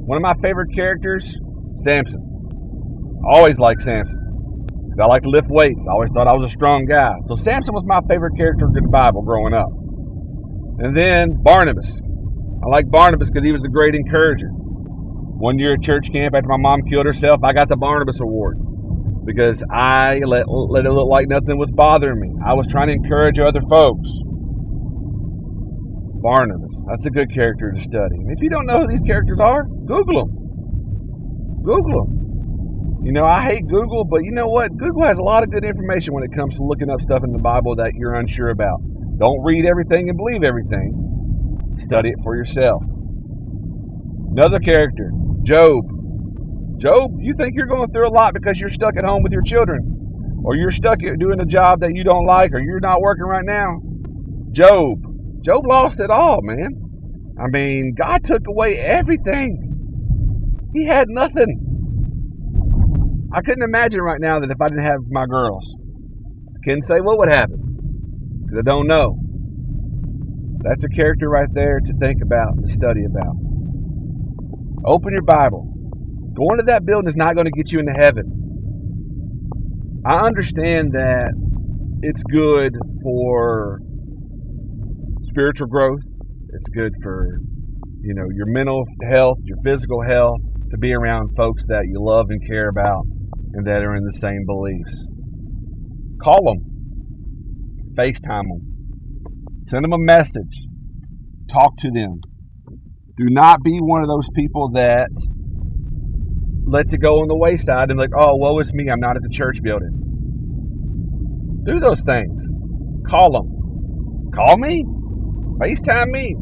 One 0.05 0.15
of 0.15 0.21
my 0.21 0.35
favorite 0.41 0.69
characters, 0.73 1.35
Samson. 1.83 2.23
Always 3.25 3.59
liked 3.59 3.81
Samson. 3.81 4.17
I 5.01 5.05
like 5.05 5.23
to 5.23 5.29
lift 5.29 5.47
weights. 5.49 5.85
I 5.87 5.91
always 5.91 6.11
thought 6.13 6.27
I 6.27 6.33
was 6.33 6.45
a 6.45 6.53
strong 6.53 6.85
guy. 6.85 7.11
So 7.25 7.35
Samson 7.35 7.73
was 7.73 7.83
my 7.85 7.99
favorite 8.07 8.37
character 8.37 8.65
in 8.65 8.71
the 8.73 8.87
Bible 8.89 9.21
growing 9.21 9.53
up. 9.53 9.69
And 10.79 10.95
then 10.95 11.43
Barnabas. 11.43 11.99
I 12.63 12.67
like 12.67 12.89
Barnabas 12.89 13.29
because 13.29 13.45
he 13.45 13.51
was 13.51 13.61
a 13.63 13.69
great 13.69 13.95
encourager. 13.95 14.47
One 14.47 15.59
year 15.59 15.73
at 15.73 15.81
church 15.81 16.11
camp 16.11 16.35
after 16.35 16.47
my 16.47 16.57
mom 16.57 16.81
killed 16.89 17.05
herself, 17.05 17.41
I 17.43 17.53
got 17.53 17.69
the 17.69 17.75
Barnabas 17.75 18.19
Award 18.19 18.57
because 19.25 19.63
I 19.69 20.19
let, 20.25 20.47
let 20.47 20.85
it 20.85 20.91
look 20.91 21.07
like 21.07 21.27
nothing 21.27 21.57
was 21.57 21.69
bothering 21.71 22.19
me. 22.19 22.31
I 22.45 22.55
was 22.55 22.67
trying 22.67 22.87
to 22.87 22.93
encourage 22.93 23.39
other 23.39 23.61
folks. 23.69 24.09
Barnabas. 26.21 26.75
That's 26.87 27.05
a 27.05 27.09
good 27.09 27.33
character 27.33 27.71
to 27.71 27.79
study. 27.83 28.15
if 28.27 28.41
you 28.41 28.49
don't 28.49 28.65
know 28.65 28.79
who 28.79 28.87
these 28.87 29.01
characters 29.01 29.39
are, 29.39 29.63
Google 29.63 30.27
them. 30.27 31.63
Google 31.63 32.05
them. 32.05 33.03
You 33.03 33.13
know, 33.13 33.23
I 33.23 33.41
hate 33.43 33.67
Google, 33.67 34.03
but 34.03 34.23
you 34.23 34.31
know 34.31 34.47
what? 34.47 34.75
Google 34.75 35.07
has 35.07 35.17
a 35.17 35.23
lot 35.23 35.43
of 35.43 35.51
good 35.51 35.63
information 35.63 36.13
when 36.13 36.23
it 36.23 36.35
comes 36.35 36.55
to 36.55 36.63
looking 36.63 36.89
up 36.89 37.01
stuff 37.01 37.23
in 37.23 37.31
the 37.31 37.39
Bible 37.39 37.77
that 37.77 37.93
you're 37.95 38.15
unsure 38.15 38.49
about. 38.49 38.79
Don't 39.19 39.43
read 39.43 39.65
everything 39.65 40.07
and 40.07 40.17
believe 40.17 40.43
everything. 40.43 41.75
Study 41.79 42.09
it 42.09 42.15
for 42.23 42.37
yourself. 42.37 42.81
Another 44.31 44.59
character, 44.59 45.11
Job. 45.43 45.83
Job, 46.79 47.11
you 47.19 47.33
think 47.35 47.55
you're 47.55 47.67
going 47.67 47.91
through 47.91 48.07
a 48.07 48.15
lot 48.15 48.33
because 48.33 48.57
you're 48.57 48.69
stuck 48.69 48.95
at 48.95 49.03
home 49.03 49.21
with 49.21 49.33
your 49.33 49.41
children, 49.41 50.41
or 50.45 50.55
you're 50.55 50.71
stuck 50.71 50.99
doing 50.99 51.41
a 51.41 51.45
job 51.45 51.81
that 51.81 51.91
you 51.93 52.05
don't 52.05 52.25
like, 52.25 52.53
or 52.53 52.59
you're 52.59 52.79
not 52.79 53.01
working 53.01 53.25
right 53.25 53.43
now. 53.43 53.81
Job, 54.51 55.03
Job 55.43 55.65
lost 55.67 55.99
it 55.99 56.09
all, 56.09 56.39
man. 56.41 57.35
I 57.37 57.47
mean, 57.51 57.95
God 57.97 58.23
took 58.23 58.43
away 58.47 58.77
everything. 58.77 60.71
He 60.73 60.85
had 60.85 61.09
nothing. 61.09 61.65
I 63.33 63.41
couldn't 63.41 63.63
imagine 63.63 63.99
right 63.99 64.21
now 64.21 64.39
that 64.39 64.49
if 64.49 64.61
I 64.61 64.67
didn't 64.67 64.85
have 64.85 65.01
my 65.11 65.25
girls, 65.25 65.65
I 66.49 66.59
couldn't 66.63 66.83
say 66.83 67.01
what 67.01 67.17
would 67.17 67.29
happen 67.29 67.58
I 68.57 68.61
don't 68.63 68.87
know. 68.87 69.17
That's 70.63 70.83
a 70.83 70.89
character 70.89 71.29
right 71.29 71.47
there 71.53 71.79
to 71.79 71.93
think 71.99 72.21
about 72.21 72.55
and 72.55 72.67
to 72.67 72.73
study 72.73 73.05
about. 73.05 73.35
Open 74.85 75.13
your 75.13 75.23
Bible. 75.23 75.65
Going 76.35 76.57
to 76.57 76.63
that 76.67 76.85
building 76.85 77.07
is 77.07 77.15
not 77.15 77.35
going 77.35 77.45
to 77.45 77.51
get 77.51 77.71
you 77.71 77.79
into 77.79 77.93
heaven. 77.93 78.39
I 80.05 80.25
understand 80.25 80.93
that 80.93 81.31
it's 82.01 82.23
good 82.23 82.75
for 83.03 83.79
spiritual 85.23 85.67
growth. 85.67 86.01
It's 86.53 86.69
good 86.69 86.93
for, 87.03 87.39
you 88.01 88.13
know, 88.15 88.27
your 88.33 88.47
mental 88.47 88.85
health, 89.09 89.37
your 89.43 89.57
physical 89.63 90.01
health, 90.01 90.39
to 90.71 90.77
be 90.77 90.93
around 90.93 91.29
folks 91.35 91.65
that 91.67 91.83
you 91.85 91.99
love 91.99 92.27
and 92.29 92.41
care 92.47 92.69
about 92.69 93.05
and 93.53 93.67
that 93.67 93.83
are 93.83 93.95
in 93.95 94.05
the 94.05 94.13
same 94.13 94.45
beliefs. 94.45 95.07
Call 96.23 96.43
them, 96.43 96.68
FaceTime 97.99 98.47
them, 98.47 98.61
send 99.67 99.83
them 99.83 99.91
a 99.91 99.97
message, 99.97 100.55
talk 101.51 101.75
to 101.79 101.91
them. 101.91 102.21
Do 103.17 103.25
not 103.29 103.61
be 103.61 103.79
one 103.81 104.01
of 104.01 104.07
those 104.07 104.29
people 104.33 104.71
that 104.75 105.09
lets 106.65 106.93
it 106.93 106.99
go 106.99 107.19
on 107.19 107.27
the 107.27 107.35
wayside 107.35 107.89
and 107.89 107.99
like, 107.99 108.11
oh, 108.17 108.35
woe 108.37 108.57
is 108.59 108.71
me, 108.73 108.89
I'm 108.89 109.01
not 109.01 109.17
at 109.17 109.21
the 109.21 109.29
church 109.29 109.57
building. 109.61 109.91
Do 111.65 111.81
those 111.81 112.01
things. 112.01 112.41
Call 113.05 113.33
them. 113.33 114.31
Call 114.33 114.55
me. 114.55 114.85
FaceTime 115.59 116.07
me. 116.07 116.35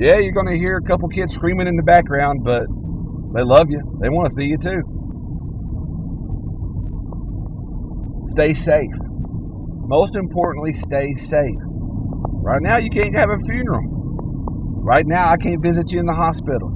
Yeah, 0.00 0.18
you're 0.18 0.32
going 0.32 0.52
to 0.52 0.58
hear 0.58 0.76
a 0.76 0.82
couple 0.82 1.08
kids 1.08 1.34
screaming 1.34 1.68
in 1.68 1.76
the 1.76 1.84
background, 1.84 2.40
but 2.42 2.64
they 3.32 3.44
love 3.44 3.70
you. 3.70 3.80
They 4.02 4.08
want 4.08 4.30
to 4.30 4.34
see 4.34 4.48
you 4.48 4.58
too. 4.58 4.82
Stay 8.26 8.54
safe. 8.54 9.03
Most 9.86 10.16
importantly, 10.16 10.72
stay 10.72 11.14
safe. 11.16 11.60
Right 11.60 12.62
now, 12.62 12.78
you 12.78 12.90
can't 12.90 13.14
have 13.14 13.28
a 13.30 13.38
funeral. 13.44 13.84
Right 14.82 15.06
now, 15.06 15.30
I 15.30 15.36
can't 15.36 15.62
visit 15.62 15.92
you 15.92 16.00
in 16.00 16.06
the 16.06 16.14
hospital. 16.14 16.68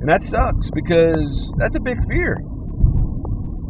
And 0.00 0.08
that 0.08 0.22
sucks 0.22 0.70
because 0.70 1.52
that's 1.58 1.76
a 1.76 1.80
big 1.80 1.98
fear. 2.08 2.36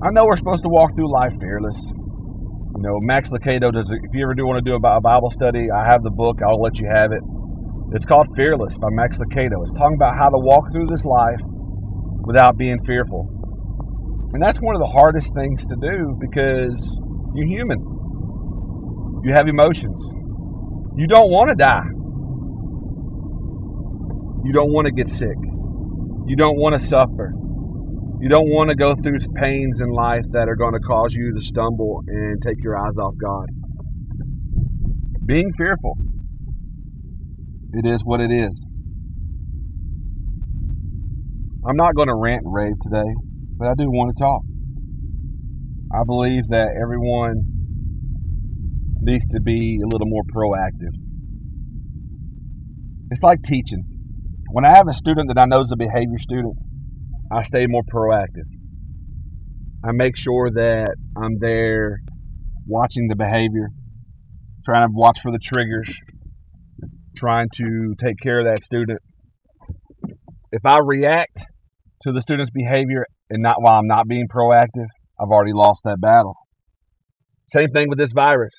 I 0.02 0.10
know 0.10 0.26
we're 0.26 0.36
supposed 0.36 0.62
to 0.62 0.68
walk 0.68 0.94
through 0.94 1.12
life 1.12 1.34
fearless. 1.40 1.78
You 1.86 2.82
know, 2.82 2.98
Max 3.00 3.30
Lucado 3.30 3.72
does. 3.72 3.90
If 3.90 4.14
you 4.14 4.22
ever 4.22 4.34
do 4.34 4.46
want 4.46 4.64
to 4.64 4.70
do 4.70 4.74
a 4.74 5.00
Bible 5.00 5.30
study, 5.30 5.70
I 5.70 5.84
have 5.86 6.02
the 6.02 6.10
book. 6.10 6.38
I'll 6.40 6.60
let 6.62 6.78
you 6.78 6.88
have 6.88 7.12
it. 7.12 7.22
It's 7.92 8.06
called 8.06 8.28
Fearless 8.36 8.78
by 8.78 8.88
Max 8.90 9.18
Lucado. 9.18 9.62
It's 9.62 9.72
talking 9.72 9.96
about 9.96 10.16
how 10.16 10.30
to 10.30 10.38
walk 10.38 10.70
through 10.70 10.86
this 10.86 11.04
life 11.04 11.40
without 12.24 12.56
being 12.56 12.78
fearful. 12.86 13.26
And 14.32 14.40
that's 14.40 14.58
one 14.62 14.76
of 14.76 14.80
the 14.80 14.86
hardest 14.86 15.34
things 15.34 15.66
to 15.66 15.74
do 15.74 16.16
because 16.20 16.78
you're 17.34 17.46
human. 17.46 17.78
You 19.24 19.32
have 19.32 19.48
emotions. 19.48 20.12
You 20.96 21.06
don't 21.06 21.30
want 21.30 21.50
to 21.50 21.56
die. 21.56 21.88
You 24.44 24.52
don't 24.52 24.72
want 24.72 24.86
to 24.86 24.92
get 24.92 25.08
sick. 25.08 25.36
You 26.26 26.36
don't 26.36 26.56
want 26.56 26.78
to 26.78 26.84
suffer. 26.84 27.32
You 28.20 28.28
don't 28.28 28.50
want 28.50 28.70
to 28.70 28.76
go 28.76 28.94
through 28.94 29.18
pains 29.34 29.80
in 29.80 29.88
life 29.90 30.24
that 30.32 30.48
are 30.48 30.56
going 30.56 30.74
to 30.74 30.80
cause 30.80 31.12
you 31.12 31.34
to 31.34 31.42
stumble 31.42 32.02
and 32.06 32.40
take 32.42 32.62
your 32.62 32.78
eyes 32.78 32.98
off 32.98 33.14
God. 33.20 33.46
Being 35.24 35.52
fearful. 35.56 35.96
It 37.72 37.86
is 37.86 38.02
what 38.04 38.20
it 38.20 38.30
is. 38.32 38.66
I'm 41.66 41.76
not 41.76 41.94
going 41.94 42.08
to 42.08 42.14
rant 42.14 42.42
and 42.44 42.52
rave 42.52 42.74
today, 42.82 43.14
but 43.58 43.68
I 43.68 43.74
do 43.74 43.84
want 43.90 44.16
to 44.16 44.22
talk. 44.22 44.42
I 45.92 46.04
believe 46.06 46.48
that 46.50 46.68
everyone 46.80 47.42
needs 49.00 49.26
to 49.28 49.40
be 49.40 49.80
a 49.82 49.88
little 49.88 50.06
more 50.06 50.22
proactive. 50.32 50.94
It's 53.10 53.24
like 53.24 53.42
teaching. 53.42 53.82
When 54.52 54.64
I 54.64 54.76
have 54.76 54.86
a 54.88 54.94
student 54.94 55.28
that 55.34 55.40
I 55.40 55.46
know 55.46 55.60
is 55.60 55.72
a 55.72 55.76
behavior 55.76 56.18
student, 56.18 56.54
I 57.32 57.42
stay 57.42 57.66
more 57.66 57.82
proactive. 57.92 58.46
I 59.84 59.90
make 59.92 60.16
sure 60.16 60.50
that 60.52 60.94
I'm 61.16 61.38
there 61.40 61.98
watching 62.68 63.08
the 63.08 63.16
behavior, 63.16 63.70
trying 64.64 64.86
to 64.86 64.92
watch 64.92 65.18
for 65.22 65.32
the 65.32 65.40
triggers, 65.42 65.92
trying 67.16 67.48
to 67.56 67.94
take 67.98 68.16
care 68.22 68.38
of 68.38 68.46
that 68.46 68.62
student. 68.62 69.00
If 70.52 70.64
I 70.64 70.78
react 70.84 71.46
to 72.02 72.12
the 72.12 72.20
student's 72.20 72.50
behavior 72.50 73.06
and 73.28 73.42
not 73.42 73.56
while 73.60 73.78
I'm 73.78 73.88
not 73.88 74.06
being 74.06 74.28
proactive, 74.28 74.86
I've 75.20 75.28
already 75.28 75.52
lost 75.52 75.80
that 75.84 76.00
battle. 76.00 76.34
Same 77.48 77.68
thing 77.70 77.88
with 77.88 77.98
this 77.98 78.12
virus. 78.12 78.54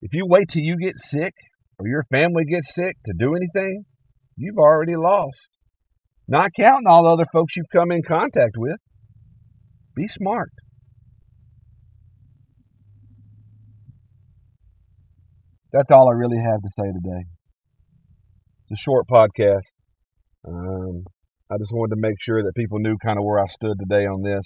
If 0.00 0.14
you 0.14 0.26
wait 0.26 0.48
till 0.48 0.62
you 0.62 0.76
get 0.76 0.98
sick 0.98 1.34
or 1.78 1.86
your 1.86 2.04
family 2.10 2.44
gets 2.44 2.74
sick 2.74 2.96
to 3.06 3.12
do 3.18 3.34
anything, 3.34 3.84
you've 4.36 4.58
already 4.58 4.96
lost. 4.96 5.36
Not 6.26 6.52
counting 6.56 6.86
all 6.86 7.02
the 7.04 7.10
other 7.10 7.26
folks 7.32 7.56
you've 7.56 7.66
come 7.72 7.90
in 7.90 8.02
contact 8.06 8.56
with. 8.56 8.76
Be 9.94 10.08
smart. 10.08 10.50
That's 15.72 15.90
all 15.90 16.08
I 16.08 16.12
really 16.12 16.38
have 16.38 16.62
to 16.62 16.70
say 16.70 16.86
today. 16.86 17.24
It's 18.62 18.80
a 18.80 18.82
short 18.82 19.06
podcast. 19.08 19.66
Um, 20.46 21.04
I 21.50 21.56
just 21.58 21.72
wanted 21.72 21.96
to 21.96 22.00
make 22.00 22.16
sure 22.20 22.42
that 22.42 22.52
people 22.56 22.78
knew 22.78 22.96
kind 23.04 23.18
of 23.18 23.24
where 23.24 23.40
I 23.40 23.46
stood 23.46 23.76
today 23.78 24.06
on 24.06 24.22
this. 24.22 24.44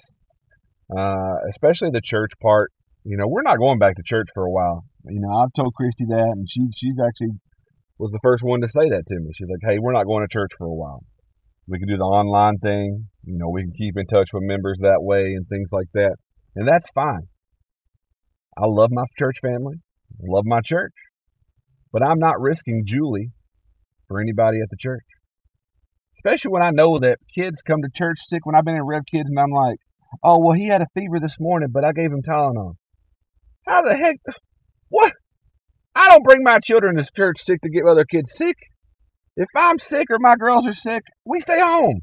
Uh, 0.96 1.36
especially 1.50 1.90
the 1.90 2.00
church 2.02 2.32
part. 2.40 2.72
You 3.04 3.16
know, 3.16 3.26
we're 3.26 3.42
not 3.42 3.58
going 3.58 3.78
back 3.78 3.96
to 3.96 4.02
church 4.04 4.28
for 4.34 4.44
a 4.44 4.50
while. 4.50 4.84
You 5.04 5.20
know, 5.20 5.32
I've 5.38 5.52
told 5.56 5.74
Christy 5.74 6.04
that, 6.08 6.32
and 6.34 6.46
she 6.50 6.60
she's 6.76 6.96
actually 6.98 7.38
was 7.98 8.10
the 8.12 8.20
first 8.22 8.42
one 8.42 8.60
to 8.60 8.68
say 8.68 8.88
that 8.90 9.04
to 9.06 9.14
me. 9.18 9.30
She's 9.34 9.48
like, 9.48 9.70
"Hey, 9.70 9.78
we're 9.78 9.92
not 9.92 10.06
going 10.06 10.26
to 10.26 10.32
church 10.32 10.52
for 10.56 10.66
a 10.66 10.74
while. 10.74 11.02
We 11.66 11.78
can 11.78 11.88
do 11.88 11.96
the 11.96 12.04
online 12.04 12.58
thing. 12.58 13.08
You 13.24 13.38
know, 13.38 13.48
we 13.48 13.62
can 13.62 13.72
keep 13.72 13.96
in 13.96 14.06
touch 14.06 14.28
with 14.32 14.42
members 14.42 14.78
that 14.80 15.02
way 15.02 15.34
and 15.34 15.46
things 15.48 15.68
like 15.72 15.88
that, 15.94 16.16
and 16.56 16.66
that's 16.66 16.88
fine. 16.94 17.28
I 18.56 18.66
love 18.66 18.90
my 18.90 19.04
church 19.18 19.36
family, 19.40 19.76
love 20.20 20.44
my 20.44 20.60
church, 20.60 20.94
but 21.92 22.02
I'm 22.02 22.18
not 22.18 22.40
risking 22.40 22.82
Julie 22.84 23.30
for 24.08 24.20
anybody 24.20 24.58
at 24.60 24.70
the 24.70 24.76
church. 24.78 25.04
Especially 26.18 26.50
when 26.50 26.62
I 26.62 26.70
know 26.70 26.98
that 26.98 27.18
kids 27.32 27.62
come 27.62 27.82
to 27.82 27.88
church 27.94 28.18
sick. 28.28 28.44
When 28.44 28.56
I've 28.56 28.64
been 28.64 28.74
in 28.74 28.82
Rev 28.82 29.02
Kids, 29.10 29.30
and 29.30 29.38
I'm 29.38 29.52
like, 29.52 29.78
"Oh, 30.22 30.38
well, 30.38 30.54
he 30.54 30.68
had 30.68 30.82
a 30.82 30.86
fever 30.94 31.20
this 31.20 31.38
morning, 31.38 31.68
but 31.72 31.84
I 31.84 31.92
gave 31.92 32.12
him 32.12 32.22
Tylenol." 32.22 32.74
How 33.66 33.82
the 33.82 33.96
heck? 33.96 34.16
What? 34.88 35.12
I 35.94 36.08
don't 36.08 36.24
bring 36.24 36.42
my 36.42 36.58
children 36.60 36.96
to 36.96 37.04
church 37.14 37.40
sick 37.42 37.60
to 37.62 37.70
get 37.70 37.84
other 37.84 38.04
kids 38.04 38.32
sick. 38.34 38.56
If 39.36 39.48
I'm 39.54 39.78
sick 39.78 40.06
or 40.10 40.18
my 40.18 40.36
girls 40.36 40.66
are 40.66 40.72
sick, 40.72 41.02
we 41.24 41.40
stay 41.40 41.60
home. 41.60 42.00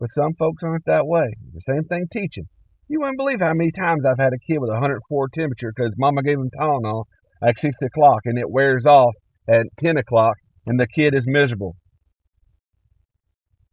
But 0.00 0.10
some 0.10 0.34
folks 0.34 0.62
aren't 0.62 0.84
that 0.86 1.06
way. 1.06 1.34
The 1.54 1.60
same 1.60 1.84
thing 1.84 2.06
teaching. 2.12 2.48
You 2.88 3.00
wouldn't 3.00 3.18
believe 3.18 3.40
how 3.40 3.52
many 3.54 3.70
times 3.70 4.04
I've 4.04 4.18
had 4.18 4.32
a 4.32 4.38
kid 4.38 4.58
with 4.58 4.70
a 4.70 4.74
104 4.74 5.28
temperature 5.34 5.72
because 5.74 5.92
mama 5.98 6.22
gave 6.22 6.38
him 6.38 6.50
Tylenol 6.58 7.04
at 7.42 7.58
6 7.58 7.82
o'clock 7.82 8.20
and 8.24 8.38
it 8.38 8.50
wears 8.50 8.86
off 8.86 9.14
at 9.48 9.66
10 9.78 9.96
o'clock 9.98 10.36
and 10.66 10.78
the 10.78 10.86
kid 10.86 11.14
is 11.14 11.26
miserable. 11.26 11.76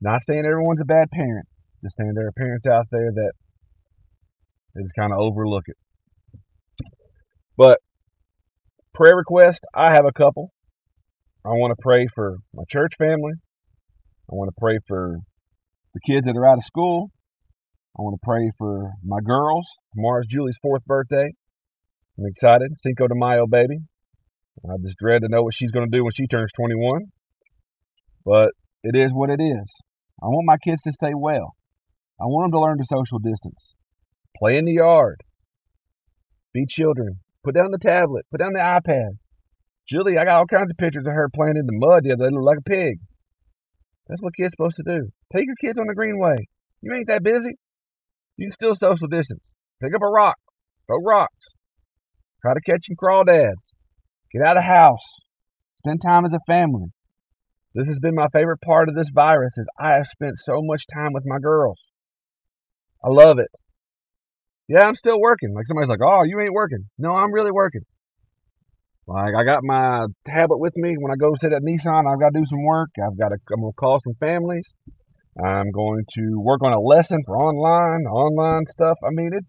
Not 0.02 0.24
saying 0.24 0.46
everyone's 0.46 0.82
a 0.82 0.86
bad 0.86 1.10
parent. 1.12 1.48
Saying 1.90 2.14
there 2.16 2.28
are 2.28 2.32
parents 2.32 2.66
out 2.66 2.88
there 2.92 3.12
that 3.14 3.32
they 4.74 4.82
just 4.82 4.96
kind 4.98 5.14
of 5.14 5.20
overlook 5.20 5.64
it. 5.68 5.78
But 7.58 7.80
prayer 8.94 9.16
request, 9.16 9.62
I 9.74 9.94
have 9.94 10.06
a 10.06 10.12
couple. 10.12 10.52
I 11.46 11.50
want 11.50 11.72
to 11.72 11.82
pray 11.82 12.08
for 12.14 12.38
my 12.54 12.64
church 12.70 12.94
family. 12.98 13.34
I 14.30 14.34
want 14.34 14.50
to 14.50 14.60
pray 14.60 14.80
for 14.88 15.18
the 15.94 16.00
kids 16.06 16.26
that 16.26 16.36
are 16.36 16.48
out 16.48 16.58
of 16.58 16.66
school. 16.66 17.12
I 17.98 18.02
want 18.02 18.16
to 18.16 18.26
pray 18.26 18.52
for 18.58 18.92
my 19.04 19.20
girls. 19.24 19.68
Tomorrow's 19.94 20.28
Julie's 20.28 20.58
fourth 20.62 20.84
birthday. 20.86 21.32
I'm 22.18 22.26
excited. 22.26 22.72
Cinco 22.78 23.08
de 23.08 23.16
Mayo, 23.16 23.46
baby. 23.48 23.78
I 24.66 24.76
just 24.82 24.98
dread 24.98 25.22
to 25.22 25.30
know 25.30 25.44
what 25.44 25.54
she's 25.54 25.72
going 25.72 25.90
to 25.90 25.96
do 25.96 26.04
when 26.04 26.12
she 26.14 26.28
turns 26.28 26.52
21. 26.56 27.04
But 28.26 28.50
it 28.84 28.96
is 28.98 29.12
what 29.14 29.30
it 29.30 29.40
is. 29.42 29.68
I 30.22 30.28
want 30.28 30.46
my 30.46 30.58
kids 30.58 30.82
to 30.84 30.92
stay 30.92 31.14
well. 31.14 31.54
I 32.20 32.26
want 32.26 32.52
them 32.52 32.60
to 32.60 32.64
learn 32.64 32.78
to 32.78 32.86
social 32.86 33.20
distance. 33.20 33.74
Play 34.38 34.58
in 34.58 34.66
the 34.66 34.74
yard. 34.74 35.22
Be 36.54 36.66
children. 36.66 37.20
Put 37.44 37.56
down 37.56 37.72
the 37.72 37.78
tablet. 37.78 38.26
Put 38.32 38.40
down 38.40 38.54
the 38.54 38.60
iPad. 38.60 39.18
Julie, 39.88 40.18
I 40.18 40.26
got 40.26 40.40
all 40.40 40.48
kinds 40.48 40.72
of 40.72 40.78
pictures 40.78 41.06
of 41.06 41.14
her 41.14 41.30
playing 41.34 41.58
in 41.58 41.66
the 41.66 41.78
mud 41.78 42.04
the 42.04 42.14
other 42.14 42.30
day, 42.30 42.36
look 42.36 42.46
like 42.46 42.58
a 42.58 42.70
pig. 42.70 43.00
That's 44.08 44.22
what 44.22 44.36
kids 44.36 44.48
are 44.48 44.58
supposed 44.58 44.78
to 44.78 44.84
do. 44.84 45.10
Take 45.36 45.46
your 45.46 45.56
kids 45.62 45.78
on 45.78 45.88
the 45.88 45.94
greenway. 45.94 46.36
You 46.82 46.94
ain't 46.94 47.08
that 47.08 47.24
busy. 47.24 47.58
You 48.38 48.48
can 48.48 48.52
still 48.52 48.76
social 48.76 49.08
distance. 49.08 49.44
Pick 49.82 49.94
up 49.94 50.02
a 50.02 50.08
rock. 50.08 50.38
Throw 50.88 51.02
rocks. 51.04 51.46
Try 52.42 52.54
to 52.54 52.62
catch 52.62 52.88
some 52.88 52.96
crawdads. 52.96 53.74
Get 54.32 54.42
out 54.42 54.58
of 54.58 54.64
the 54.64 54.70
house. 54.70 55.04
Spend 55.80 56.02
time 56.02 56.26
as 56.26 56.34
a 56.34 56.40
family. 56.48 56.90
This 57.74 57.88
has 57.88 58.00
been 58.00 58.16
my 58.16 58.28
favorite 58.32 58.62
part 58.62 58.90
of 58.90 58.96
this 58.96 59.10
virus 59.14 59.58
is 59.58 59.68
I 59.80 59.94
have 59.94 60.08
spent 60.08 60.38
so 60.38 60.62
much 60.62 60.86
time 60.94 61.12
with 61.14 61.24
my 61.26 61.40
girls. 61.40 61.80
I 63.06 63.10
love 63.10 63.38
it. 63.38 63.52
Yeah, 64.68 64.82
I'm 64.84 64.96
still 64.96 65.20
working. 65.20 65.54
Like 65.54 65.68
somebody's 65.68 65.90
like, 65.90 66.02
"Oh, 66.04 66.24
you 66.24 66.40
ain't 66.40 66.54
working." 66.54 66.90
No, 66.98 67.12
I'm 67.12 67.32
really 67.32 67.52
working. 67.52 67.82
Like 69.08 69.36
I 69.38 69.44
got 69.44 69.64
my 69.64 70.08
tablet 70.26 70.58
with 70.58 70.76
me 70.76 70.96
when 70.98 71.12
I 71.12 71.16
go 71.16 71.36
sit 71.40 71.54
at 71.54 71.62
Nissan. 71.62 72.12
I've 72.12 72.20
got 72.20 72.34
to 72.34 72.40
do 72.40 72.46
some 72.48 72.64
work. 72.64 72.90
I've 72.98 73.18
got 73.18 73.30
to. 73.30 73.38
I'm 73.54 73.62
gonna 73.62 73.74
call 73.74 74.00
some 74.04 74.16
families. 74.20 74.68
I'm 75.38 75.70
going 75.72 76.04
to 76.16 76.40
work 76.40 76.64
on 76.64 76.74
a 76.74 76.80
lesson 76.80 77.22
for 77.26 77.38
online 77.38 78.08
online 78.08 78.66
stuff. 78.72 78.98
I 79.04 79.10
mean, 79.12 79.34
it 79.34 79.46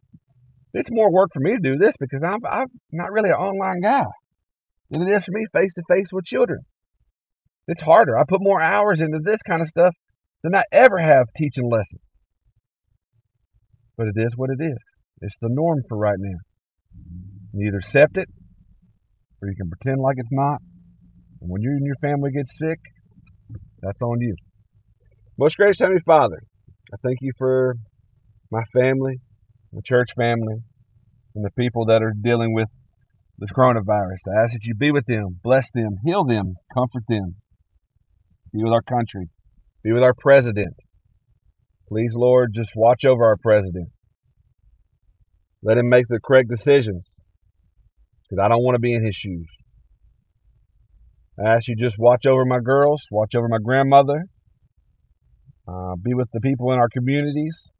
it's 0.75 0.90
more 0.90 1.11
work 1.11 1.31
for 1.33 1.40
me 1.40 1.53
to 1.53 1.61
do 1.61 1.79
this 1.79 1.97
because 1.99 2.23
I'm 2.23 2.45
I'm 2.45 2.66
not 2.92 3.11
really 3.11 3.31
an 3.31 3.37
online 3.37 3.81
guy 3.81 4.05
than 4.90 5.01
it 5.01 5.16
is 5.16 5.25
for 5.25 5.33
me 5.33 5.47
face 5.55 5.73
to 5.75 5.83
face 5.88 6.12
with 6.12 6.27
children. 6.27 6.61
It's 7.69 7.83
harder. 7.83 8.19
I 8.19 8.25
put 8.29 8.42
more 8.42 8.61
hours 8.61 9.01
into 9.01 9.21
this 9.25 9.42
kind 9.42 9.62
of 9.62 9.69
stuff 9.69 9.95
than 10.42 10.55
I 10.55 10.64
ever 10.71 10.99
have 10.99 11.29
teaching 11.35 11.71
lessons. 11.71 12.15
But 13.97 14.09
it 14.09 14.17
is 14.17 14.37
what 14.37 14.51
it 14.51 14.63
is. 14.63 14.79
It's 15.23 15.37
the 15.41 15.49
norm 15.51 15.83
for 15.89 15.97
right 15.97 16.19
now. 16.19 16.39
You 17.55 17.69
either 17.69 17.79
accept 17.79 18.17
it 18.17 18.29
or 19.41 19.49
you 19.49 19.55
can 19.57 19.71
pretend 19.71 20.01
like 20.01 20.17
it's 20.19 20.33
not. 20.33 20.61
And 21.41 21.51
when 21.51 21.63
you 21.63 21.71
and 21.71 21.87
your 21.87 21.97
family 22.01 22.31
get 22.31 22.49
sick, 22.49 22.79
that's 23.81 24.03
on 24.03 24.21
you. 24.21 24.35
Most 25.39 25.57
gracious 25.57 25.81
Heavenly 25.81 26.03
Father, 26.05 26.41
I 26.93 26.97
thank 27.03 27.19
you 27.21 27.33
for 27.39 27.75
my 28.51 28.63
family, 28.73 29.21
the 29.73 29.83
church 29.83 30.09
family, 30.17 30.57
and 31.35 31.45
the 31.45 31.51
people 31.59 31.87
that 31.87 32.03
are 32.03 32.13
dealing 32.23 32.55
with 32.55 32.69
this 33.39 33.51
coronavirus. 33.53 34.23
I 34.29 34.45
ask 34.45 34.53
that 34.53 34.65
you 34.65 34.75
be 34.75 34.93
with 34.93 35.05
them, 35.07 35.39
bless 35.43 35.71
them, 35.75 35.91
heal 36.05 36.25
them, 36.25 36.55
comfort 36.75 37.03
them. 37.09 37.37
Be 38.53 38.63
with 38.63 38.73
our 38.73 38.83
country. 38.83 39.29
Be 39.83 39.93
with 39.93 40.03
our 40.03 40.15
president. 40.19 40.75
Please, 41.88 42.14
Lord, 42.16 42.53
just 42.53 42.72
watch 42.75 43.05
over 43.05 43.25
our 43.25 43.37
president. 43.37 43.90
Let 45.62 45.79
him 45.79 45.88
make 45.88 46.07
the 46.09 46.20
correct 46.22 46.49
decisions. 46.49 47.20
Because 48.29 48.42
I 48.42 48.49
don't 48.49 48.62
want 48.62 48.75
to 48.75 48.81
be 48.81 48.94
in 48.94 49.05
his 49.05 49.14
shoes. 49.14 49.46
I 51.38 51.55
ask 51.55 51.68
you 51.68 51.77
just 51.77 51.96
watch 51.99 52.27
over 52.27 52.44
my 52.44 52.59
girls, 52.61 53.03
watch 53.11 53.35
over 53.37 53.46
my 53.46 53.59
grandmother, 53.62 54.25
uh, 55.68 55.94
be 56.03 56.14
with 56.14 56.29
the 56.33 56.40
people 56.40 56.72
in 56.72 56.79
our 56.79 56.88
communities, 56.88 57.70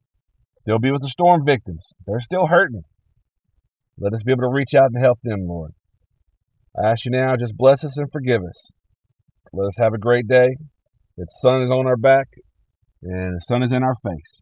still 0.59 0.79
be 0.79 0.93
with 0.93 1.03
the 1.03 1.09
storm 1.09 1.45
victims. 1.45 1.83
They're 2.07 2.21
still 2.21 2.47
hurting. 2.47 2.83
Let 3.99 4.13
us 4.13 4.23
be 4.23 4.33
able 4.33 4.43
to 4.43 4.55
reach 4.55 4.75
out 4.77 4.91
and 4.93 5.03
help 5.03 5.19
them, 5.23 5.47
Lord. 5.49 5.73
I 6.79 6.91
ask 6.91 7.07
you 7.07 7.13
now, 7.13 7.35
just 7.37 7.57
bless 7.57 7.83
us 7.85 7.97
and 7.97 8.13
forgive 8.13 8.43
us. 8.43 8.71
Let 9.53 9.69
us 9.69 9.79
have 9.79 9.95
a 9.95 9.99
great 9.99 10.29
day. 10.29 10.57
The 11.17 11.27
sun 11.41 11.63
is 11.63 11.71
on 11.71 11.87
our 11.87 11.97
back 11.97 12.29
and 13.07 13.37
the 13.37 13.41
sun 13.43 13.63
is 13.63 13.73
in 13.73 13.83
our 13.83 13.95
face. 14.03 14.41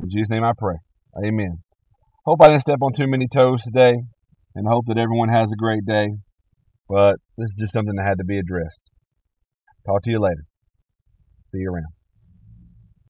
In 0.00 0.08
Jesus' 0.10 0.30
name 0.30 0.44
I 0.44 0.52
pray. 0.56 0.76
Amen. 1.24 1.58
Hope 2.24 2.40
I 2.42 2.48
didn't 2.48 2.62
step 2.62 2.78
on 2.80 2.92
too 2.92 3.06
many 3.06 3.26
toes 3.26 3.62
today 3.62 3.94
and 4.54 4.68
hope 4.68 4.84
that 4.86 4.98
everyone 4.98 5.28
has 5.28 5.50
a 5.52 5.56
great 5.56 5.84
day. 5.84 6.08
But 6.88 7.16
this 7.36 7.48
is 7.50 7.56
just 7.58 7.72
something 7.72 7.94
that 7.96 8.06
had 8.06 8.18
to 8.18 8.24
be 8.24 8.38
addressed. 8.38 8.82
Talk 9.86 10.02
to 10.04 10.10
you 10.10 10.20
later. 10.20 10.44
See 11.50 11.58
you 11.58 11.70
around. 11.70 11.93